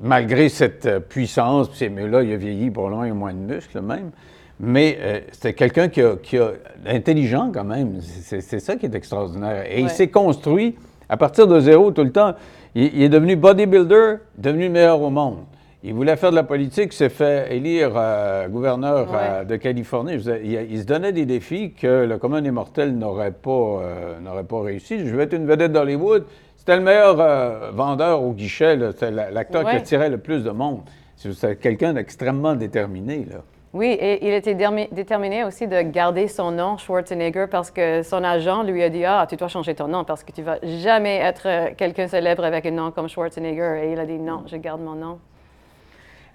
[0.02, 3.82] malgré cette euh, puissance, là, il a vieilli pour loin, il a moins de muscles
[3.82, 4.12] même.
[4.60, 6.52] Mais euh, c'était quelqu'un qui a, qui a
[6.86, 8.00] intelligent quand même.
[8.02, 9.64] C'est ça qui est extraordinaire.
[9.72, 10.76] Et il s'est construit
[11.08, 12.34] à partir de zéro tout le temps.
[12.76, 15.38] Il, il est devenu bodybuilder, devenu le meilleur au monde.
[15.82, 20.16] Il voulait faire de la politique, s'est fait élire euh, gouverneur euh, de Californie.
[20.44, 24.62] Il, il se donnait des défis que le commun des mortels n'aurait pas, euh, pas
[24.62, 25.08] réussi.
[25.08, 26.26] Je vais être une vedette d'Hollywood.
[26.58, 28.78] C'était le meilleur vendeur au guichet.
[28.92, 30.82] C'était la- l'acteur qui attirait le plus de monde.
[31.16, 33.26] C'est c'est quelqu'un d'extrêmement déterminé.
[33.30, 33.38] Là.
[33.72, 34.56] Oui, et il était
[34.92, 39.26] déterminé aussi de garder son nom Schwarzenegger parce que son agent lui a dit Ah,
[39.30, 42.72] tu dois changer ton nom parce que tu vas jamais être quelqu'un célèbre avec un
[42.72, 43.84] nom comme Schwarzenegger.
[43.86, 45.20] Et il a dit Non, je garde mon nom.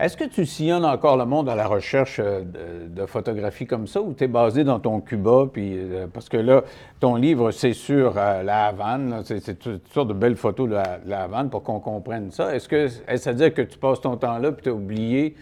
[0.00, 3.86] Est-ce que tu sillonnes encore le monde à la recherche euh, de, de photographies comme
[3.86, 5.46] ça ou tu es basé dans ton Cuba?
[5.52, 6.62] Puis, euh, parce que là,
[6.98, 10.98] ton livre, c'est sur euh, la Havane, c'est toutes sortes de belles photos de la,
[10.98, 12.54] de la Havane pour qu'on comprenne ça.
[12.54, 15.36] Est-ce que est-ce à dire que tu passes ton temps là puis tu as oublié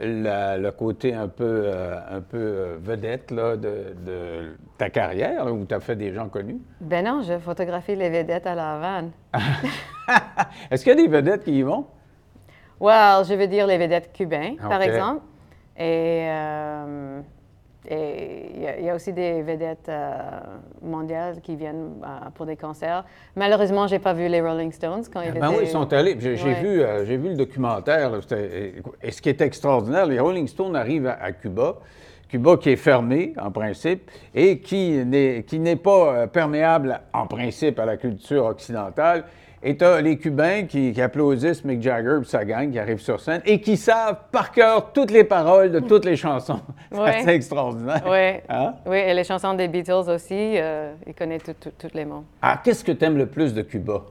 [0.00, 5.52] la- le côté un peu, euh, un peu vedette là, de, de ta carrière là,
[5.52, 6.60] où tu as fait des gens connus?
[6.80, 9.10] Ben non, je photographie les vedettes à la Havane.
[10.70, 11.84] Est-ce qu'il y a des vedettes qui y vont?
[12.80, 15.22] Well, je veux dire les vedettes cubains, par exemple.
[15.76, 17.20] Et euh,
[17.90, 20.12] et il y, a- il y a aussi des vedettes euh,
[20.82, 23.04] mondiales qui viennent euh, pour des concerts.
[23.34, 25.46] Malheureusement, j'ai pas vu les Rolling Stones quand ils Ben étaient...
[25.46, 26.16] oui, ils sont allés.
[26.18, 26.54] J'ai Ouais.
[26.60, 28.10] vu, euh, j'ai vu le documentaire.
[28.10, 28.18] là,
[29.02, 31.76] et ce qui est extraordinaire, les Rolling Stones arrivent à, à Cuba.
[32.28, 37.96] Cuba qui est fermé, en principe, et qui n'est pas perméable, en principe, à la
[37.96, 39.24] culture occidentale.
[39.62, 43.00] Et tu as les Cubains qui, qui applaudissent Mick Jagger et sa gang qui arrivent
[43.00, 46.60] sur scène et qui savent par cœur toutes les paroles de toutes les chansons.
[46.92, 47.20] Ouais.
[47.24, 48.02] C'est extraordinaire.
[48.06, 48.74] Oui, Hein?
[48.86, 52.24] oui, et les chansons des Beatles aussi, euh, il connaît tout- tout- tous les mots.
[52.40, 54.02] Ah, qu'est-ce que tu aimes le plus de Cuba?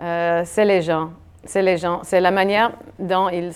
[0.00, 1.10] Euh, c'est les gens.
[1.44, 2.00] C'est les gens.
[2.02, 3.52] C'est la manière dont ils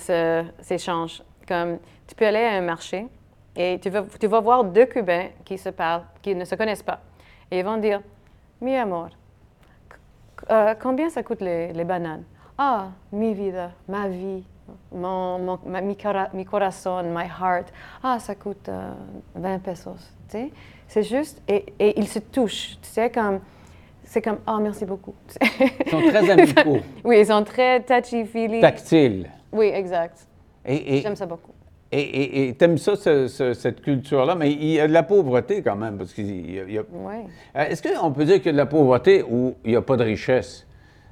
[0.61, 1.21] s'échangent.
[1.47, 3.07] Comme tu peux aller à un marché
[3.55, 6.83] et tu vas, tu vas voir deux Cubains qui se parlent, qui ne se connaissent
[6.83, 6.99] pas.
[7.51, 7.99] Et ils vont dire
[8.61, 9.09] Mi amor,
[10.51, 12.23] euh, combien ça coûte les, les bananes?
[12.57, 14.43] Ah, mi vida, ma vie,
[14.91, 17.71] mon, mon- ma- mi, cara- mi corazón, my heart.
[18.03, 18.91] Ah, ça coûte euh,
[19.35, 20.13] 20 pesos.
[20.29, 20.51] Tu sais?
[20.87, 22.77] C'est juste, et, et ils se touchent.
[22.81, 23.39] Tu sais, comme.
[24.03, 25.13] C'est comme, ah, merci beaucoup.
[25.85, 28.59] Ils sont très amicaux, Oui, ils sont très touchy-feely.
[28.59, 29.29] tactiles.
[29.53, 30.27] Oui, exact.
[30.65, 31.50] Et, et- J'aime ça beaucoup.
[31.93, 35.75] Et- t'aimes ça, ce- ce- cette culture-là, mais il y a de la pauvreté quand
[35.75, 37.13] même, parce qu'il y a- Oui.
[37.57, 39.81] Euh, Est-ce qu'on peut dire qu'il y a de la pauvreté ou il n'y a
[39.81, 40.65] pas de richesse?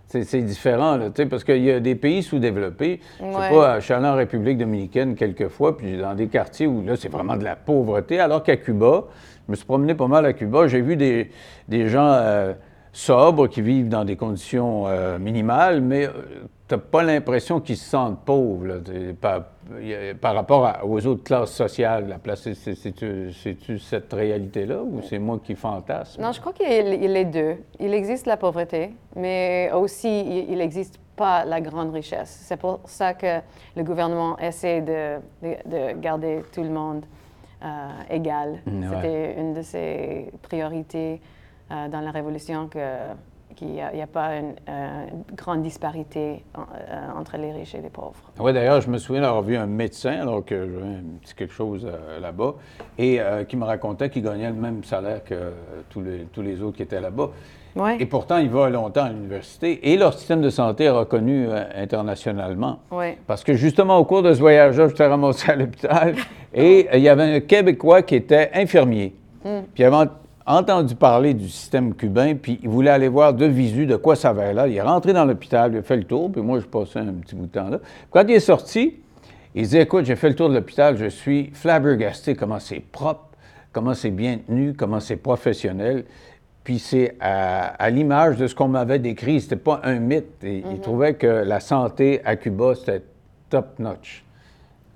[0.08, 3.00] C'est différent, là, tu sais, parce qu'il y a des pays sous-développés.
[3.20, 6.66] Je sais pas, je suis allé en République dominicaine quelques fois, puis dans des quartiers
[6.66, 9.04] où là, c'est vraiment de la pauvreté, alors qu'à Cuba,
[9.48, 11.30] je me suis promené pas mal à Cuba, j'ai vu des,
[11.68, 12.54] des gens euh,
[12.92, 16.12] sobres qui vivent dans des conditions euh, minimales, mais euh,
[16.76, 18.76] n'as pas l'impression qu'ils se sentent pauvres là,
[19.20, 19.44] par,
[20.20, 22.08] par, rapport aux autres classes sociales.
[22.08, 26.22] La place, c'est-tu cette réalité-là ou c'est moi qui fantasme?
[26.22, 27.58] Non, je crois qu'il y a les deux.
[27.80, 32.44] Il existe la pauvreté, mais aussi il n'existe pas la grande richesse.
[32.48, 33.40] C'est pour ça que
[33.76, 37.06] le gouvernement essaie de, de, garder tout le monde
[37.62, 38.62] euh, égal.
[38.66, 41.20] C'était une de ses priorités
[41.72, 42.80] euh, dans la Révolution que
[43.56, 46.62] qu'il n'y a, pas une, euh, grande disparité euh,
[47.18, 48.32] entre les riches et les pauvres.
[48.40, 51.54] Oui, d'ailleurs, je me souviens d'avoir vu un médecin, alors que j'avais un petit quelque
[51.54, 52.56] chose euh, là-bas,
[52.98, 55.54] et qui me racontait qu'il gagnait le même salaire que
[55.90, 57.30] tous les, tous les autres qui étaient là-bas.
[57.76, 57.98] Ouais.
[58.00, 59.92] Et pourtant, il va longtemps à l'université.
[59.92, 62.80] Et leur système de santé est reconnu internationalement.
[62.92, 63.18] Oui.
[63.28, 66.16] Parce que justement, au cours de ce voyage-là, je t'ai ramassé à l'hôpital
[66.54, 69.14] et il y avait un Québécois qui était infirmier.
[69.46, 69.60] Mm.
[69.74, 70.06] Puis avant
[70.50, 74.30] entendu parler du système cubain, puis il voulait aller voir de visu de quoi ça
[74.30, 74.68] avait là.
[74.68, 77.14] Il est rentré dans l'hôpital, il a fait le tour, puis moi, je passais un
[77.14, 77.80] petit bout de temps là.
[78.10, 78.96] Quand il est sorti,
[79.54, 83.30] il dit Écoute, j'ai fait le tour de l'hôpital, je suis flabbergasté, comment c'est propre,
[83.72, 86.06] comment c'est bien tenu, comment c'est professionnel.
[86.64, 90.26] Puis c'est à, l'image de ce qu'on m'avait décrit, c'était pas un mythe.
[90.44, 90.82] Il mm-hmm.
[90.82, 93.04] trouvait que la santé à Cuba, c'était
[93.50, 94.24] top-notch.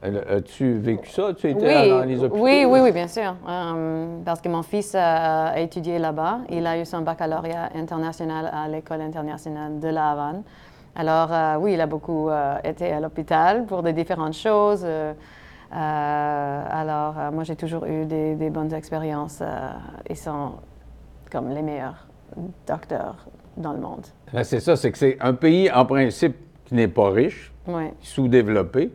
[0.03, 1.33] As-tu vécu ça?
[1.33, 2.43] Tu étais oui, dans les hôpitaux?
[2.43, 3.35] Oui, oui, oui, bien sûr.
[3.47, 6.39] Euh, parce que mon fils a, étudié là-bas.
[6.49, 10.43] Il a eu son baccalauréat international à l'École internationale de La Havane.
[10.95, 14.85] Alors, euh, oui, il a beaucoup euh, été à l'hôpital pour des différentes choses.
[15.71, 19.41] alors, moi, j'ai toujours eu des, des bonnes expériences.
[20.09, 20.51] ils sont
[21.31, 22.07] comme les meilleurs
[22.67, 24.05] docteurs dans le monde.
[24.33, 27.51] Ben, c'est ça, c'est que c'est un pays, en principe, qui n'est pas riche,
[28.01, 28.91] sous-développés.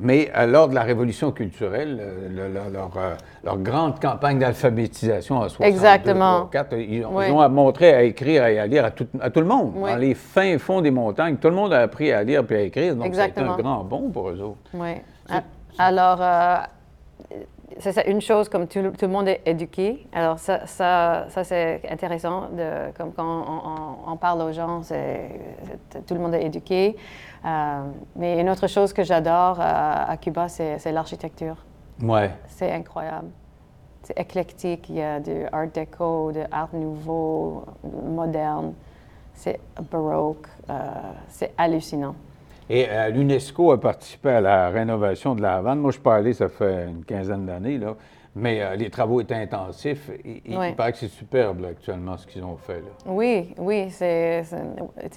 [0.00, 5.64] Mais euh, lors de la révolution culturelle, euh, euh, leur, grande campagne d'alphabétisation en 62,
[5.64, 6.48] Exactement.
[6.72, 9.06] ils, ont montré à écrire et à lire à tout,
[9.40, 9.74] le monde.
[9.74, 12.60] Dans les fins fonds des montagnes, tout le monde a appris à lire et à
[12.60, 12.94] écrire.
[12.94, 14.58] Donc, c'est un grand bon pour eux autres.
[14.74, 14.94] Oui.
[15.78, 16.20] Alors,
[17.78, 20.06] c'est une chose comme tout, le monde est éduqué.
[20.12, 24.80] Alors ça, ça, ça c'est intéressant, de, comme quand on, parle aux gens,
[26.06, 26.96] tout le monde est éduqué.
[27.44, 27.82] Euh,
[28.16, 29.64] mais une autre chose que j'adore euh,
[30.08, 31.56] à Cuba, c'est l'architecture.
[32.02, 32.30] Ouais.
[32.46, 33.28] C'est incroyable.
[34.02, 34.88] C'est éclectique.
[34.88, 37.64] Il y a du art déco, de art nouveau,
[38.04, 38.72] moderne.
[39.34, 40.48] C'est baroque.
[40.70, 40.74] Euh,
[41.28, 42.14] c'est hallucinant.
[42.70, 45.78] Et l'UNESCO a participé à la rénovation de la Havane.
[45.78, 47.94] Moi, je suis pas allé, ça fait une quinzaine d'années, là.
[48.38, 50.10] Mais euh, les travaux étaient intensifs.
[50.24, 52.80] Et, Il paraît que c'est superbe actuellement ce qu'ils ont fait.
[52.80, 52.88] Là.
[53.06, 54.44] Oui, oui, c'est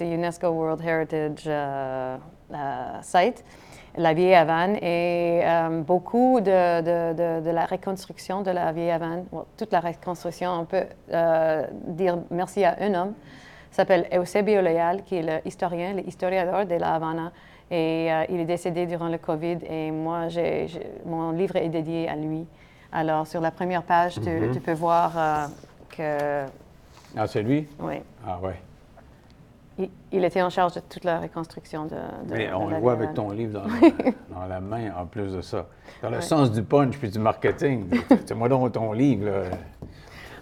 [0.00, 2.16] un UNESCO World Heritage euh,
[2.52, 3.44] euh, Site,
[3.96, 4.76] la vieille Havane.
[4.82, 5.42] Et
[5.86, 9.24] beaucoup de, de, de, la reconstruction de la vieille Havane,
[9.56, 10.86] toute la reconstruction, on peut
[11.86, 13.14] dire merci à un homme,
[13.74, 17.32] s'appelle Eusebio Leal, qui est l'historien, l'historiador de la Havana.
[17.70, 20.28] Et il est décédé durant le COVID et moi,
[21.06, 22.46] mon livre est dédié à lui.
[22.92, 24.60] Alors, sur la première page, tu, mm-hmm.
[24.60, 25.46] peux voir euh,
[25.88, 26.46] que...
[27.16, 27.66] Ah, c'est lui?
[27.80, 27.94] Oui.
[28.26, 29.88] Ah, oui.
[30.12, 31.96] Il, était en charge de toute la reconstruction de,
[32.28, 33.62] Mais on le voit avec ton livre
[34.30, 35.66] dans, la main, en plus de ça.
[36.02, 37.88] Dans le sens du punch puis du marketing.
[38.26, 39.42] C'est moi donc ton livre, là.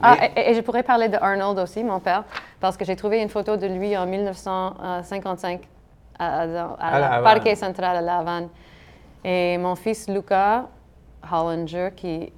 [0.02, 2.24] Ah, et, je pourrais parler de Arnold aussi, mon père,
[2.60, 5.60] parce que j'ai trouvé une photo de lui en 1955
[6.18, 6.42] à,
[6.78, 8.48] à, Parque Central à La Havane.
[9.24, 10.66] Et mon fils Luca
[11.30, 12.32] Hollinger, qui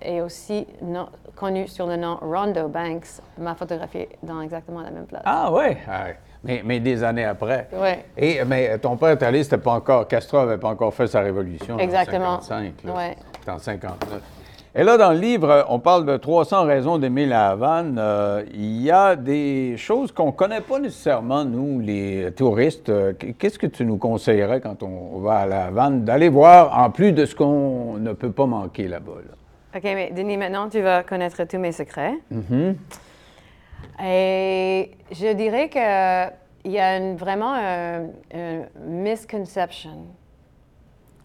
[0.00, 0.66] est aussi
[1.34, 5.22] connu sur le nom Rondo Banks, m'a photographié dans exactement la même place.
[5.24, 6.06] Ah ouais, ah,
[6.44, 7.68] mais, mais, des années après.
[7.72, 7.90] Oui.
[8.16, 11.20] Et mais ton père est allé, c'était pas encore Castro n'avait pas encore fait sa
[11.20, 11.78] révolution.
[11.78, 12.34] Exactement.
[12.34, 12.74] En 55,
[13.40, 14.35] C'était en 59.
[14.78, 17.96] Et là, dans le livre, on parle de 300 raisons d'aimer la Havane.
[17.98, 22.90] Euh, il y a des choses qu'on ne connaît pas nécessairement, nous, les touristes.
[22.90, 26.90] Euh, qu'est-ce que tu nous conseillerais quand on va à la Havane d'aller voir, en
[26.90, 29.12] plus de ce qu'on ne peut pas manquer là-bas?
[29.74, 32.18] OK, mais Denis, maintenant, tu vas connaître tous mes secrets.
[32.30, 32.74] Mm-hmm.
[34.04, 40.04] Et je dirais qu'il y a vraiment une, misconception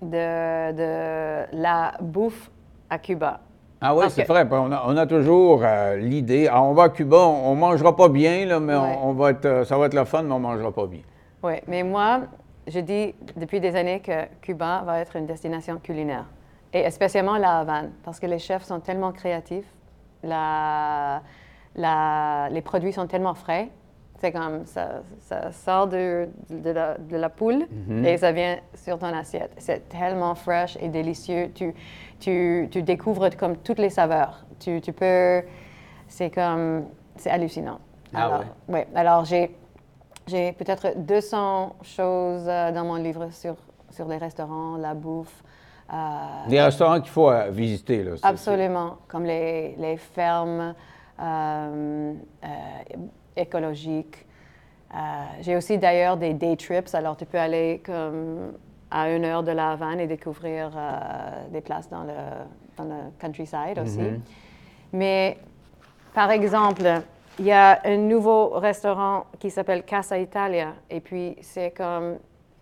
[0.01, 2.49] de, de la bouffe
[2.91, 3.39] à Cuba.
[3.79, 4.47] Ah oui, c'est vrai.
[4.51, 8.45] On a, toujours euh, l'idée, ah, on va à Cuba, on ne mangera pas bien,
[8.45, 10.71] là, mais on, va être, euh, ça va être la fun, mais on ne mangera
[10.71, 10.99] pas bien.
[11.41, 12.21] Oui, mais moi,
[12.67, 16.25] je dis depuis des années que Cuba va être une destination culinaire,
[16.71, 19.65] et spécialement la Havane, parce que les chefs sont tellement créatifs,
[20.21, 21.23] la,
[21.75, 23.69] la, les produits sont tellement frais,
[24.21, 28.05] c'est comme ça, ça sort de, de, la, de la, poule mhm.
[28.05, 29.51] et ça vient sur ton assiette.
[29.57, 31.49] C'est tellement fraîche et délicieux.
[31.55, 31.73] Tu,
[32.19, 34.45] tu, tu, découvres comme toutes les saveurs.
[34.59, 35.41] Tu, tu peux.
[36.07, 36.85] C'est comme.
[37.15, 37.79] C'est hallucinant.
[38.13, 38.87] Ah alors, ouais.
[38.93, 39.55] Alors, j'ai.
[40.27, 43.55] j'ai peut-être 200 choses euh, dans mon livre sur,
[43.89, 45.43] sur les restaurants, la bouffe.
[45.91, 48.11] Euh, des restaurants qu'il faut euh, visiter, là.
[48.21, 50.75] Absolument, comme les, les fermes
[53.35, 54.25] écologiques.
[55.41, 58.53] j'ai aussi d'ailleurs des day trips, alors tu peux aller comme
[58.89, 60.71] à une heure de la Havane et découvrir
[61.49, 62.13] des places dans le,
[62.77, 63.99] dans le countryside aussi.
[63.99, 64.19] Mm-hmm.
[64.93, 65.37] Mais
[66.13, 66.83] par exemple,
[67.39, 70.73] il y a un nouveau restaurant qui s'appelle Casa Italia.
[70.89, 72.17] Et puis, c'est comme.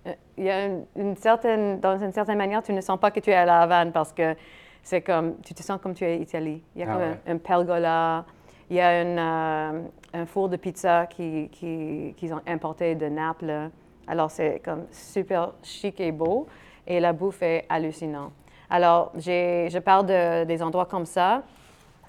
[0.07, 1.79] Euh, il y a une, certaine.
[1.79, 4.13] Dans une certaine manière, tu ne sens pas que tu es à La Havane parce
[4.13, 4.35] que
[4.83, 5.35] c'est comme.
[5.41, 6.63] Tu te sens comme tu es en Italie.
[6.75, 8.25] Il y a ah comme un, pergola.
[8.69, 9.81] Il y a euh,
[10.13, 13.69] un four de pizza qu'ils qui, ont importé de Naples.
[14.07, 16.47] Alors, c'est comme super chic et beau.
[16.85, 18.31] Et la bouffe est hallucinante.
[18.69, 21.43] Alors, je parle de, des endroits comme ça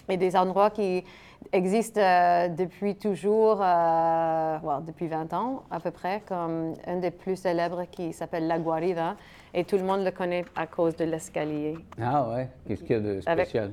[0.08, 1.04] et des endroits qui
[1.52, 7.36] existe euh, depuis toujours, euh, depuis 20 ans à peu près, comme un des plus
[7.36, 9.16] célèbres qui s'appelle La Guarida.
[9.54, 11.76] Et tout le monde le connaît à cause de l'escalier.
[12.00, 12.48] Ah ouais?
[12.66, 13.72] Qu'est-ce qu'il y a de spécial?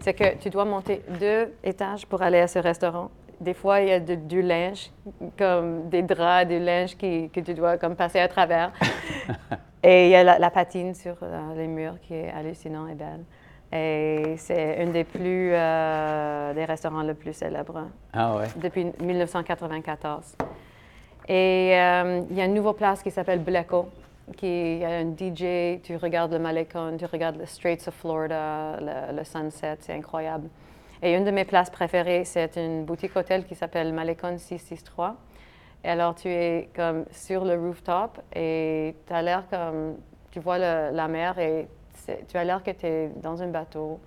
[0.00, 3.10] C'est que tu dois monter deux étages pour aller à ce restaurant.
[3.40, 4.90] Des fois, il y a du linge,
[5.36, 8.72] comme des draps, du linge qui, que tu dois comme passer à travers.
[9.82, 13.24] et il y a la, patine sur euh, les murs qui est hallucinant et belle.
[13.72, 17.88] Et c'est un des plus euh, des restaurants les plus célèbres.
[18.12, 18.46] Ah ouais.
[18.56, 20.36] Depuis 1994.
[21.28, 23.88] Et euh, il y a une nouvelle place qui s'appelle Bleco,
[24.36, 28.78] qui a un DJ, tu regardes le Malecon, tu regardes les Straits of Florida,
[29.12, 30.48] le, sunset, c'est incroyable.
[31.02, 35.16] Et une de mes places préférées, c'est une boutique hôtel qui s'appelle Malecon 663.
[35.84, 39.96] Et alors tu es comme sur le rooftop et tu as l'air comme,
[40.30, 41.68] tu vois la mer et
[42.28, 44.00] tu as l'air que tu es dans un bateau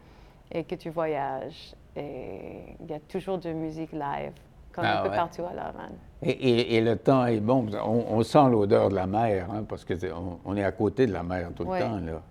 [0.51, 1.75] et que tu voyages.
[1.95, 4.33] Et il y a toujours de musique live,
[4.71, 5.97] comme ah un peu partout à La Havane.
[6.23, 7.65] Et, et, le temps est bon.
[7.83, 11.23] On, sent l'odeur de la mer, hein, parce qu'on on est à côté de la
[11.23, 11.99] mer tout le temps.
[11.99, 12.21] Là.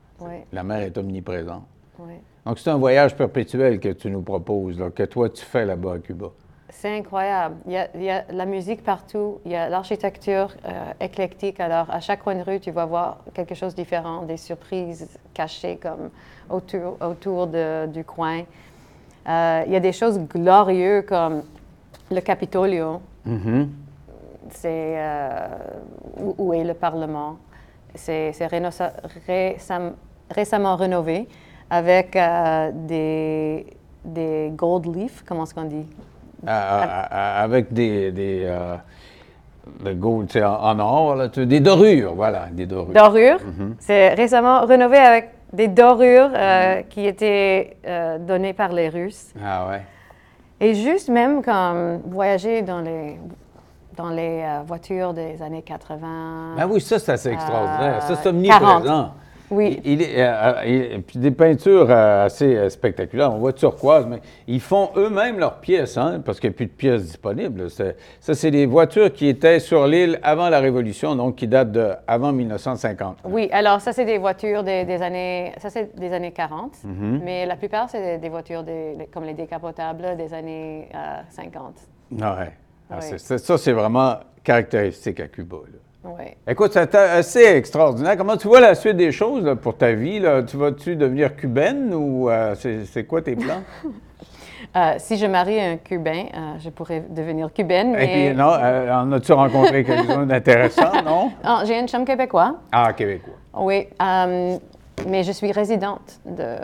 [0.53, 1.65] La mer est omniprésente.
[2.47, 5.99] Donc, c'est un voyage perpétuel que tu nous proposes, que toi, tu fais là-bas à
[5.99, 6.29] Cuba.
[6.71, 7.57] C'est incroyable.
[7.67, 11.59] Il y, a, la musique partout, il y a l'architecture euh, éclectique.
[11.59, 15.19] Alors, à chaque coin de rue, tu vas voir quelque chose de différent, des surprises
[15.35, 16.11] cachées comme
[16.49, 18.43] autour, autour du coin.
[19.29, 21.43] Euh, il y a des choses glorieuses comme
[22.11, 23.01] le Capitolio.
[23.27, 23.67] Mm-hmm.
[24.49, 25.49] C'est euh,
[26.39, 27.37] où, est le Parlement?
[27.95, 28.33] C'est
[30.31, 31.29] récemment rénové
[31.69, 32.17] avec
[32.87, 33.67] des,
[34.05, 35.87] des gold leaf, comment est-ce qu'on dit?
[36.47, 38.77] avec des, des euh,
[39.95, 42.95] gold, en, or, des dorures, voilà, des dorures.
[42.95, 43.41] Dorures?
[43.45, 43.77] Mhm.
[43.79, 49.33] C'est récemment rénové avec des dorures euh, qui étaient euh, données par les Russes.
[49.45, 49.83] Ah ouais.
[50.61, 53.19] Et juste même comme voyager dans les
[54.01, 56.57] dans les voitures des années 80.
[56.59, 58.03] Ah oui, ça, c'est assez extraordinaire.
[58.03, 59.13] ça, c'est omniprésent.
[59.51, 59.81] Oui.
[59.85, 63.33] Il, est, euh, puis des peintures euh, assez euh, spectaculaires.
[63.33, 66.67] On voit turquoise, mais ils font eux-mêmes leurs pièces, hein, parce qu'il n'y a plus
[66.67, 67.69] de pièces disponibles.
[67.69, 71.91] Ça, c'est des voitures qui étaient sur l'île avant la Révolution, donc qui datent de
[72.07, 73.19] avant 1950.
[73.25, 77.21] Oui, alors ça, c'est des voitures des, années, ça, c'est des années 40, mm-hmm.
[77.25, 78.65] mais la plupart, c'est des, voitures
[79.13, 80.89] comme les décapotables des années
[81.31, 81.75] 50.
[82.23, 82.53] Ah ouais.
[82.91, 85.59] Ah, ça, c'est vraiment caractéristique à Cuba.
[85.73, 85.79] Là.
[86.05, 86.25] Oui.
[86.47, 88.17] Écoute, c'est assez extraordinaire.
[88.17, 90.23] Comment tu vois la suite des choses pour ta vie?
[90.47, 93.63] Tu vas-tu devenir cubaine ou euh, c'est quoi tes plans?
[94.77, 97.97] Euh, si je marie un Cubain, euh, je pourrais devenir cubaine.
[97.97, 101.33] Et puis, non, en as-tu rencontré quelqu'un d'intéressant, non?
[101.43, 102.57] non J'ai un chum québécois.
[102.71, 103.35] Ah, québécois.
[103.59, 103.89] Oui,
[105.09, 106.59] mais je suis résidente de,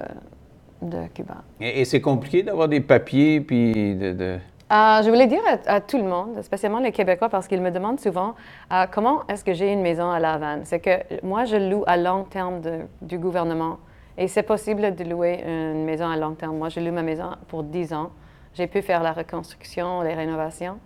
[0.82, 1.36] de Cuba.
[1.58, 4.38] Et, c'est compliqué d'avoir des papiers puis de...
[4.72, 8.00] Euh, je voulais dire à, tout le monde, spécialement les Québécois, parce qu'ils me demandent
[8.00, 8.34] souvent
[8.72, 10.64] euh, comment est-ce que j'ai une maison à La Havane?
[10.64, 12.60] C'est que moi, je loue à long terme
[13.00, 13.78] du gouvernement
[14.18, 16.56] et c'est possible de louer une maison à long terme.
[16.56, 18.10] Moi, je loue ma maison pour 10 ans.
[18.54, 20.78] J'ai pu faire la reconstruction, les rénovations.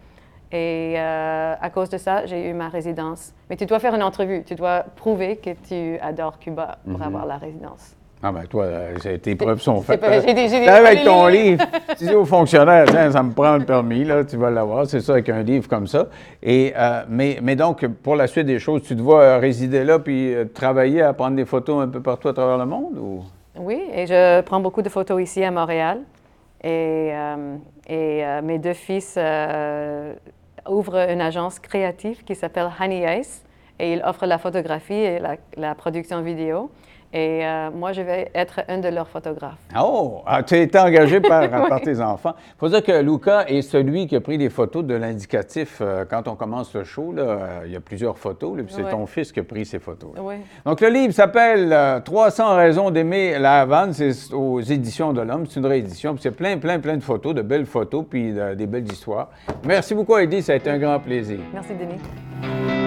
[0.52, 3.32] Et euh, à cause de ça, j'ai eu ma résidence.
[3.48, 4.42] Mais tu dois faire une entrevue.
[4.44, 7.02] Tu dois prouver que tu adores Cuba pour mhm.
[7.02, 7.96] avoir la résidence.
[8.22, 10.04] Ah ben toi, euh, tes preuves sont faites.
[10.04, 11.64] J'ai avec ton livre.
[11.96, 14.86] Tu dis aux fonctionnaires, tiens, ça me prend le permis, là, tu vas l'avoir.
[14.86, 16.06] C'est ça avec un livre comme ça.
[16.42, 20.34] Et, euh, mais, mais donc, pour la suite des choses, tu dois résider là puis
[20.34, 22.98] euh, travailler à prendre des photos un peu partout à travers le monde?
[22.98, 23.24] Ou?
[23.58, 26.00] Oui, et je prends beaucoup de photos ici à Montréal.
[26.62, 27.12] Et,
[27.88, 29.18] et mes deux fils
[30.68, 33.42] ouvrent une agence créative qui s'appelle Honey Ice
[33.78, 36.70] et ils offrent la photographie et la, la production vidéo.
[37.12, 39.58] Et euh, moi, je vais être un de leurs photographes.
[39.76, 42.34] Oh, ah, tu as été engagé par, par tes enfants.
[42.36, 46.04] Il faut dire que Luca est celui qui a pris les photos de l'indicatif euh,
[46.08, 47.12] quand on commence le show.
[47.12, 49.66] Là, euh, il y a plusieurs photos, là, puis c'est ton fils qui a pris
[49.66, 50.10] ces photos.
[50.18, 50.36] Oui.
[50.64, 53.92] Donc, le livre s'appelle euh, 300 raisons d'aimer la Havane.
[53.92, 55.46] C'est aux éditions de l'Homme.
[55.48, 56.14] C'est une réédition.
[56.14, 59.30] Puis c'est plein, plein, plein de photos, de belles photos, puis des belles histoires.
[59.66, 60.42] Merci beaucoup, Heidi.
[60.42, 61.40] Ça a été un grand plaisir.
[61.52, 62.79] Merci, Denis.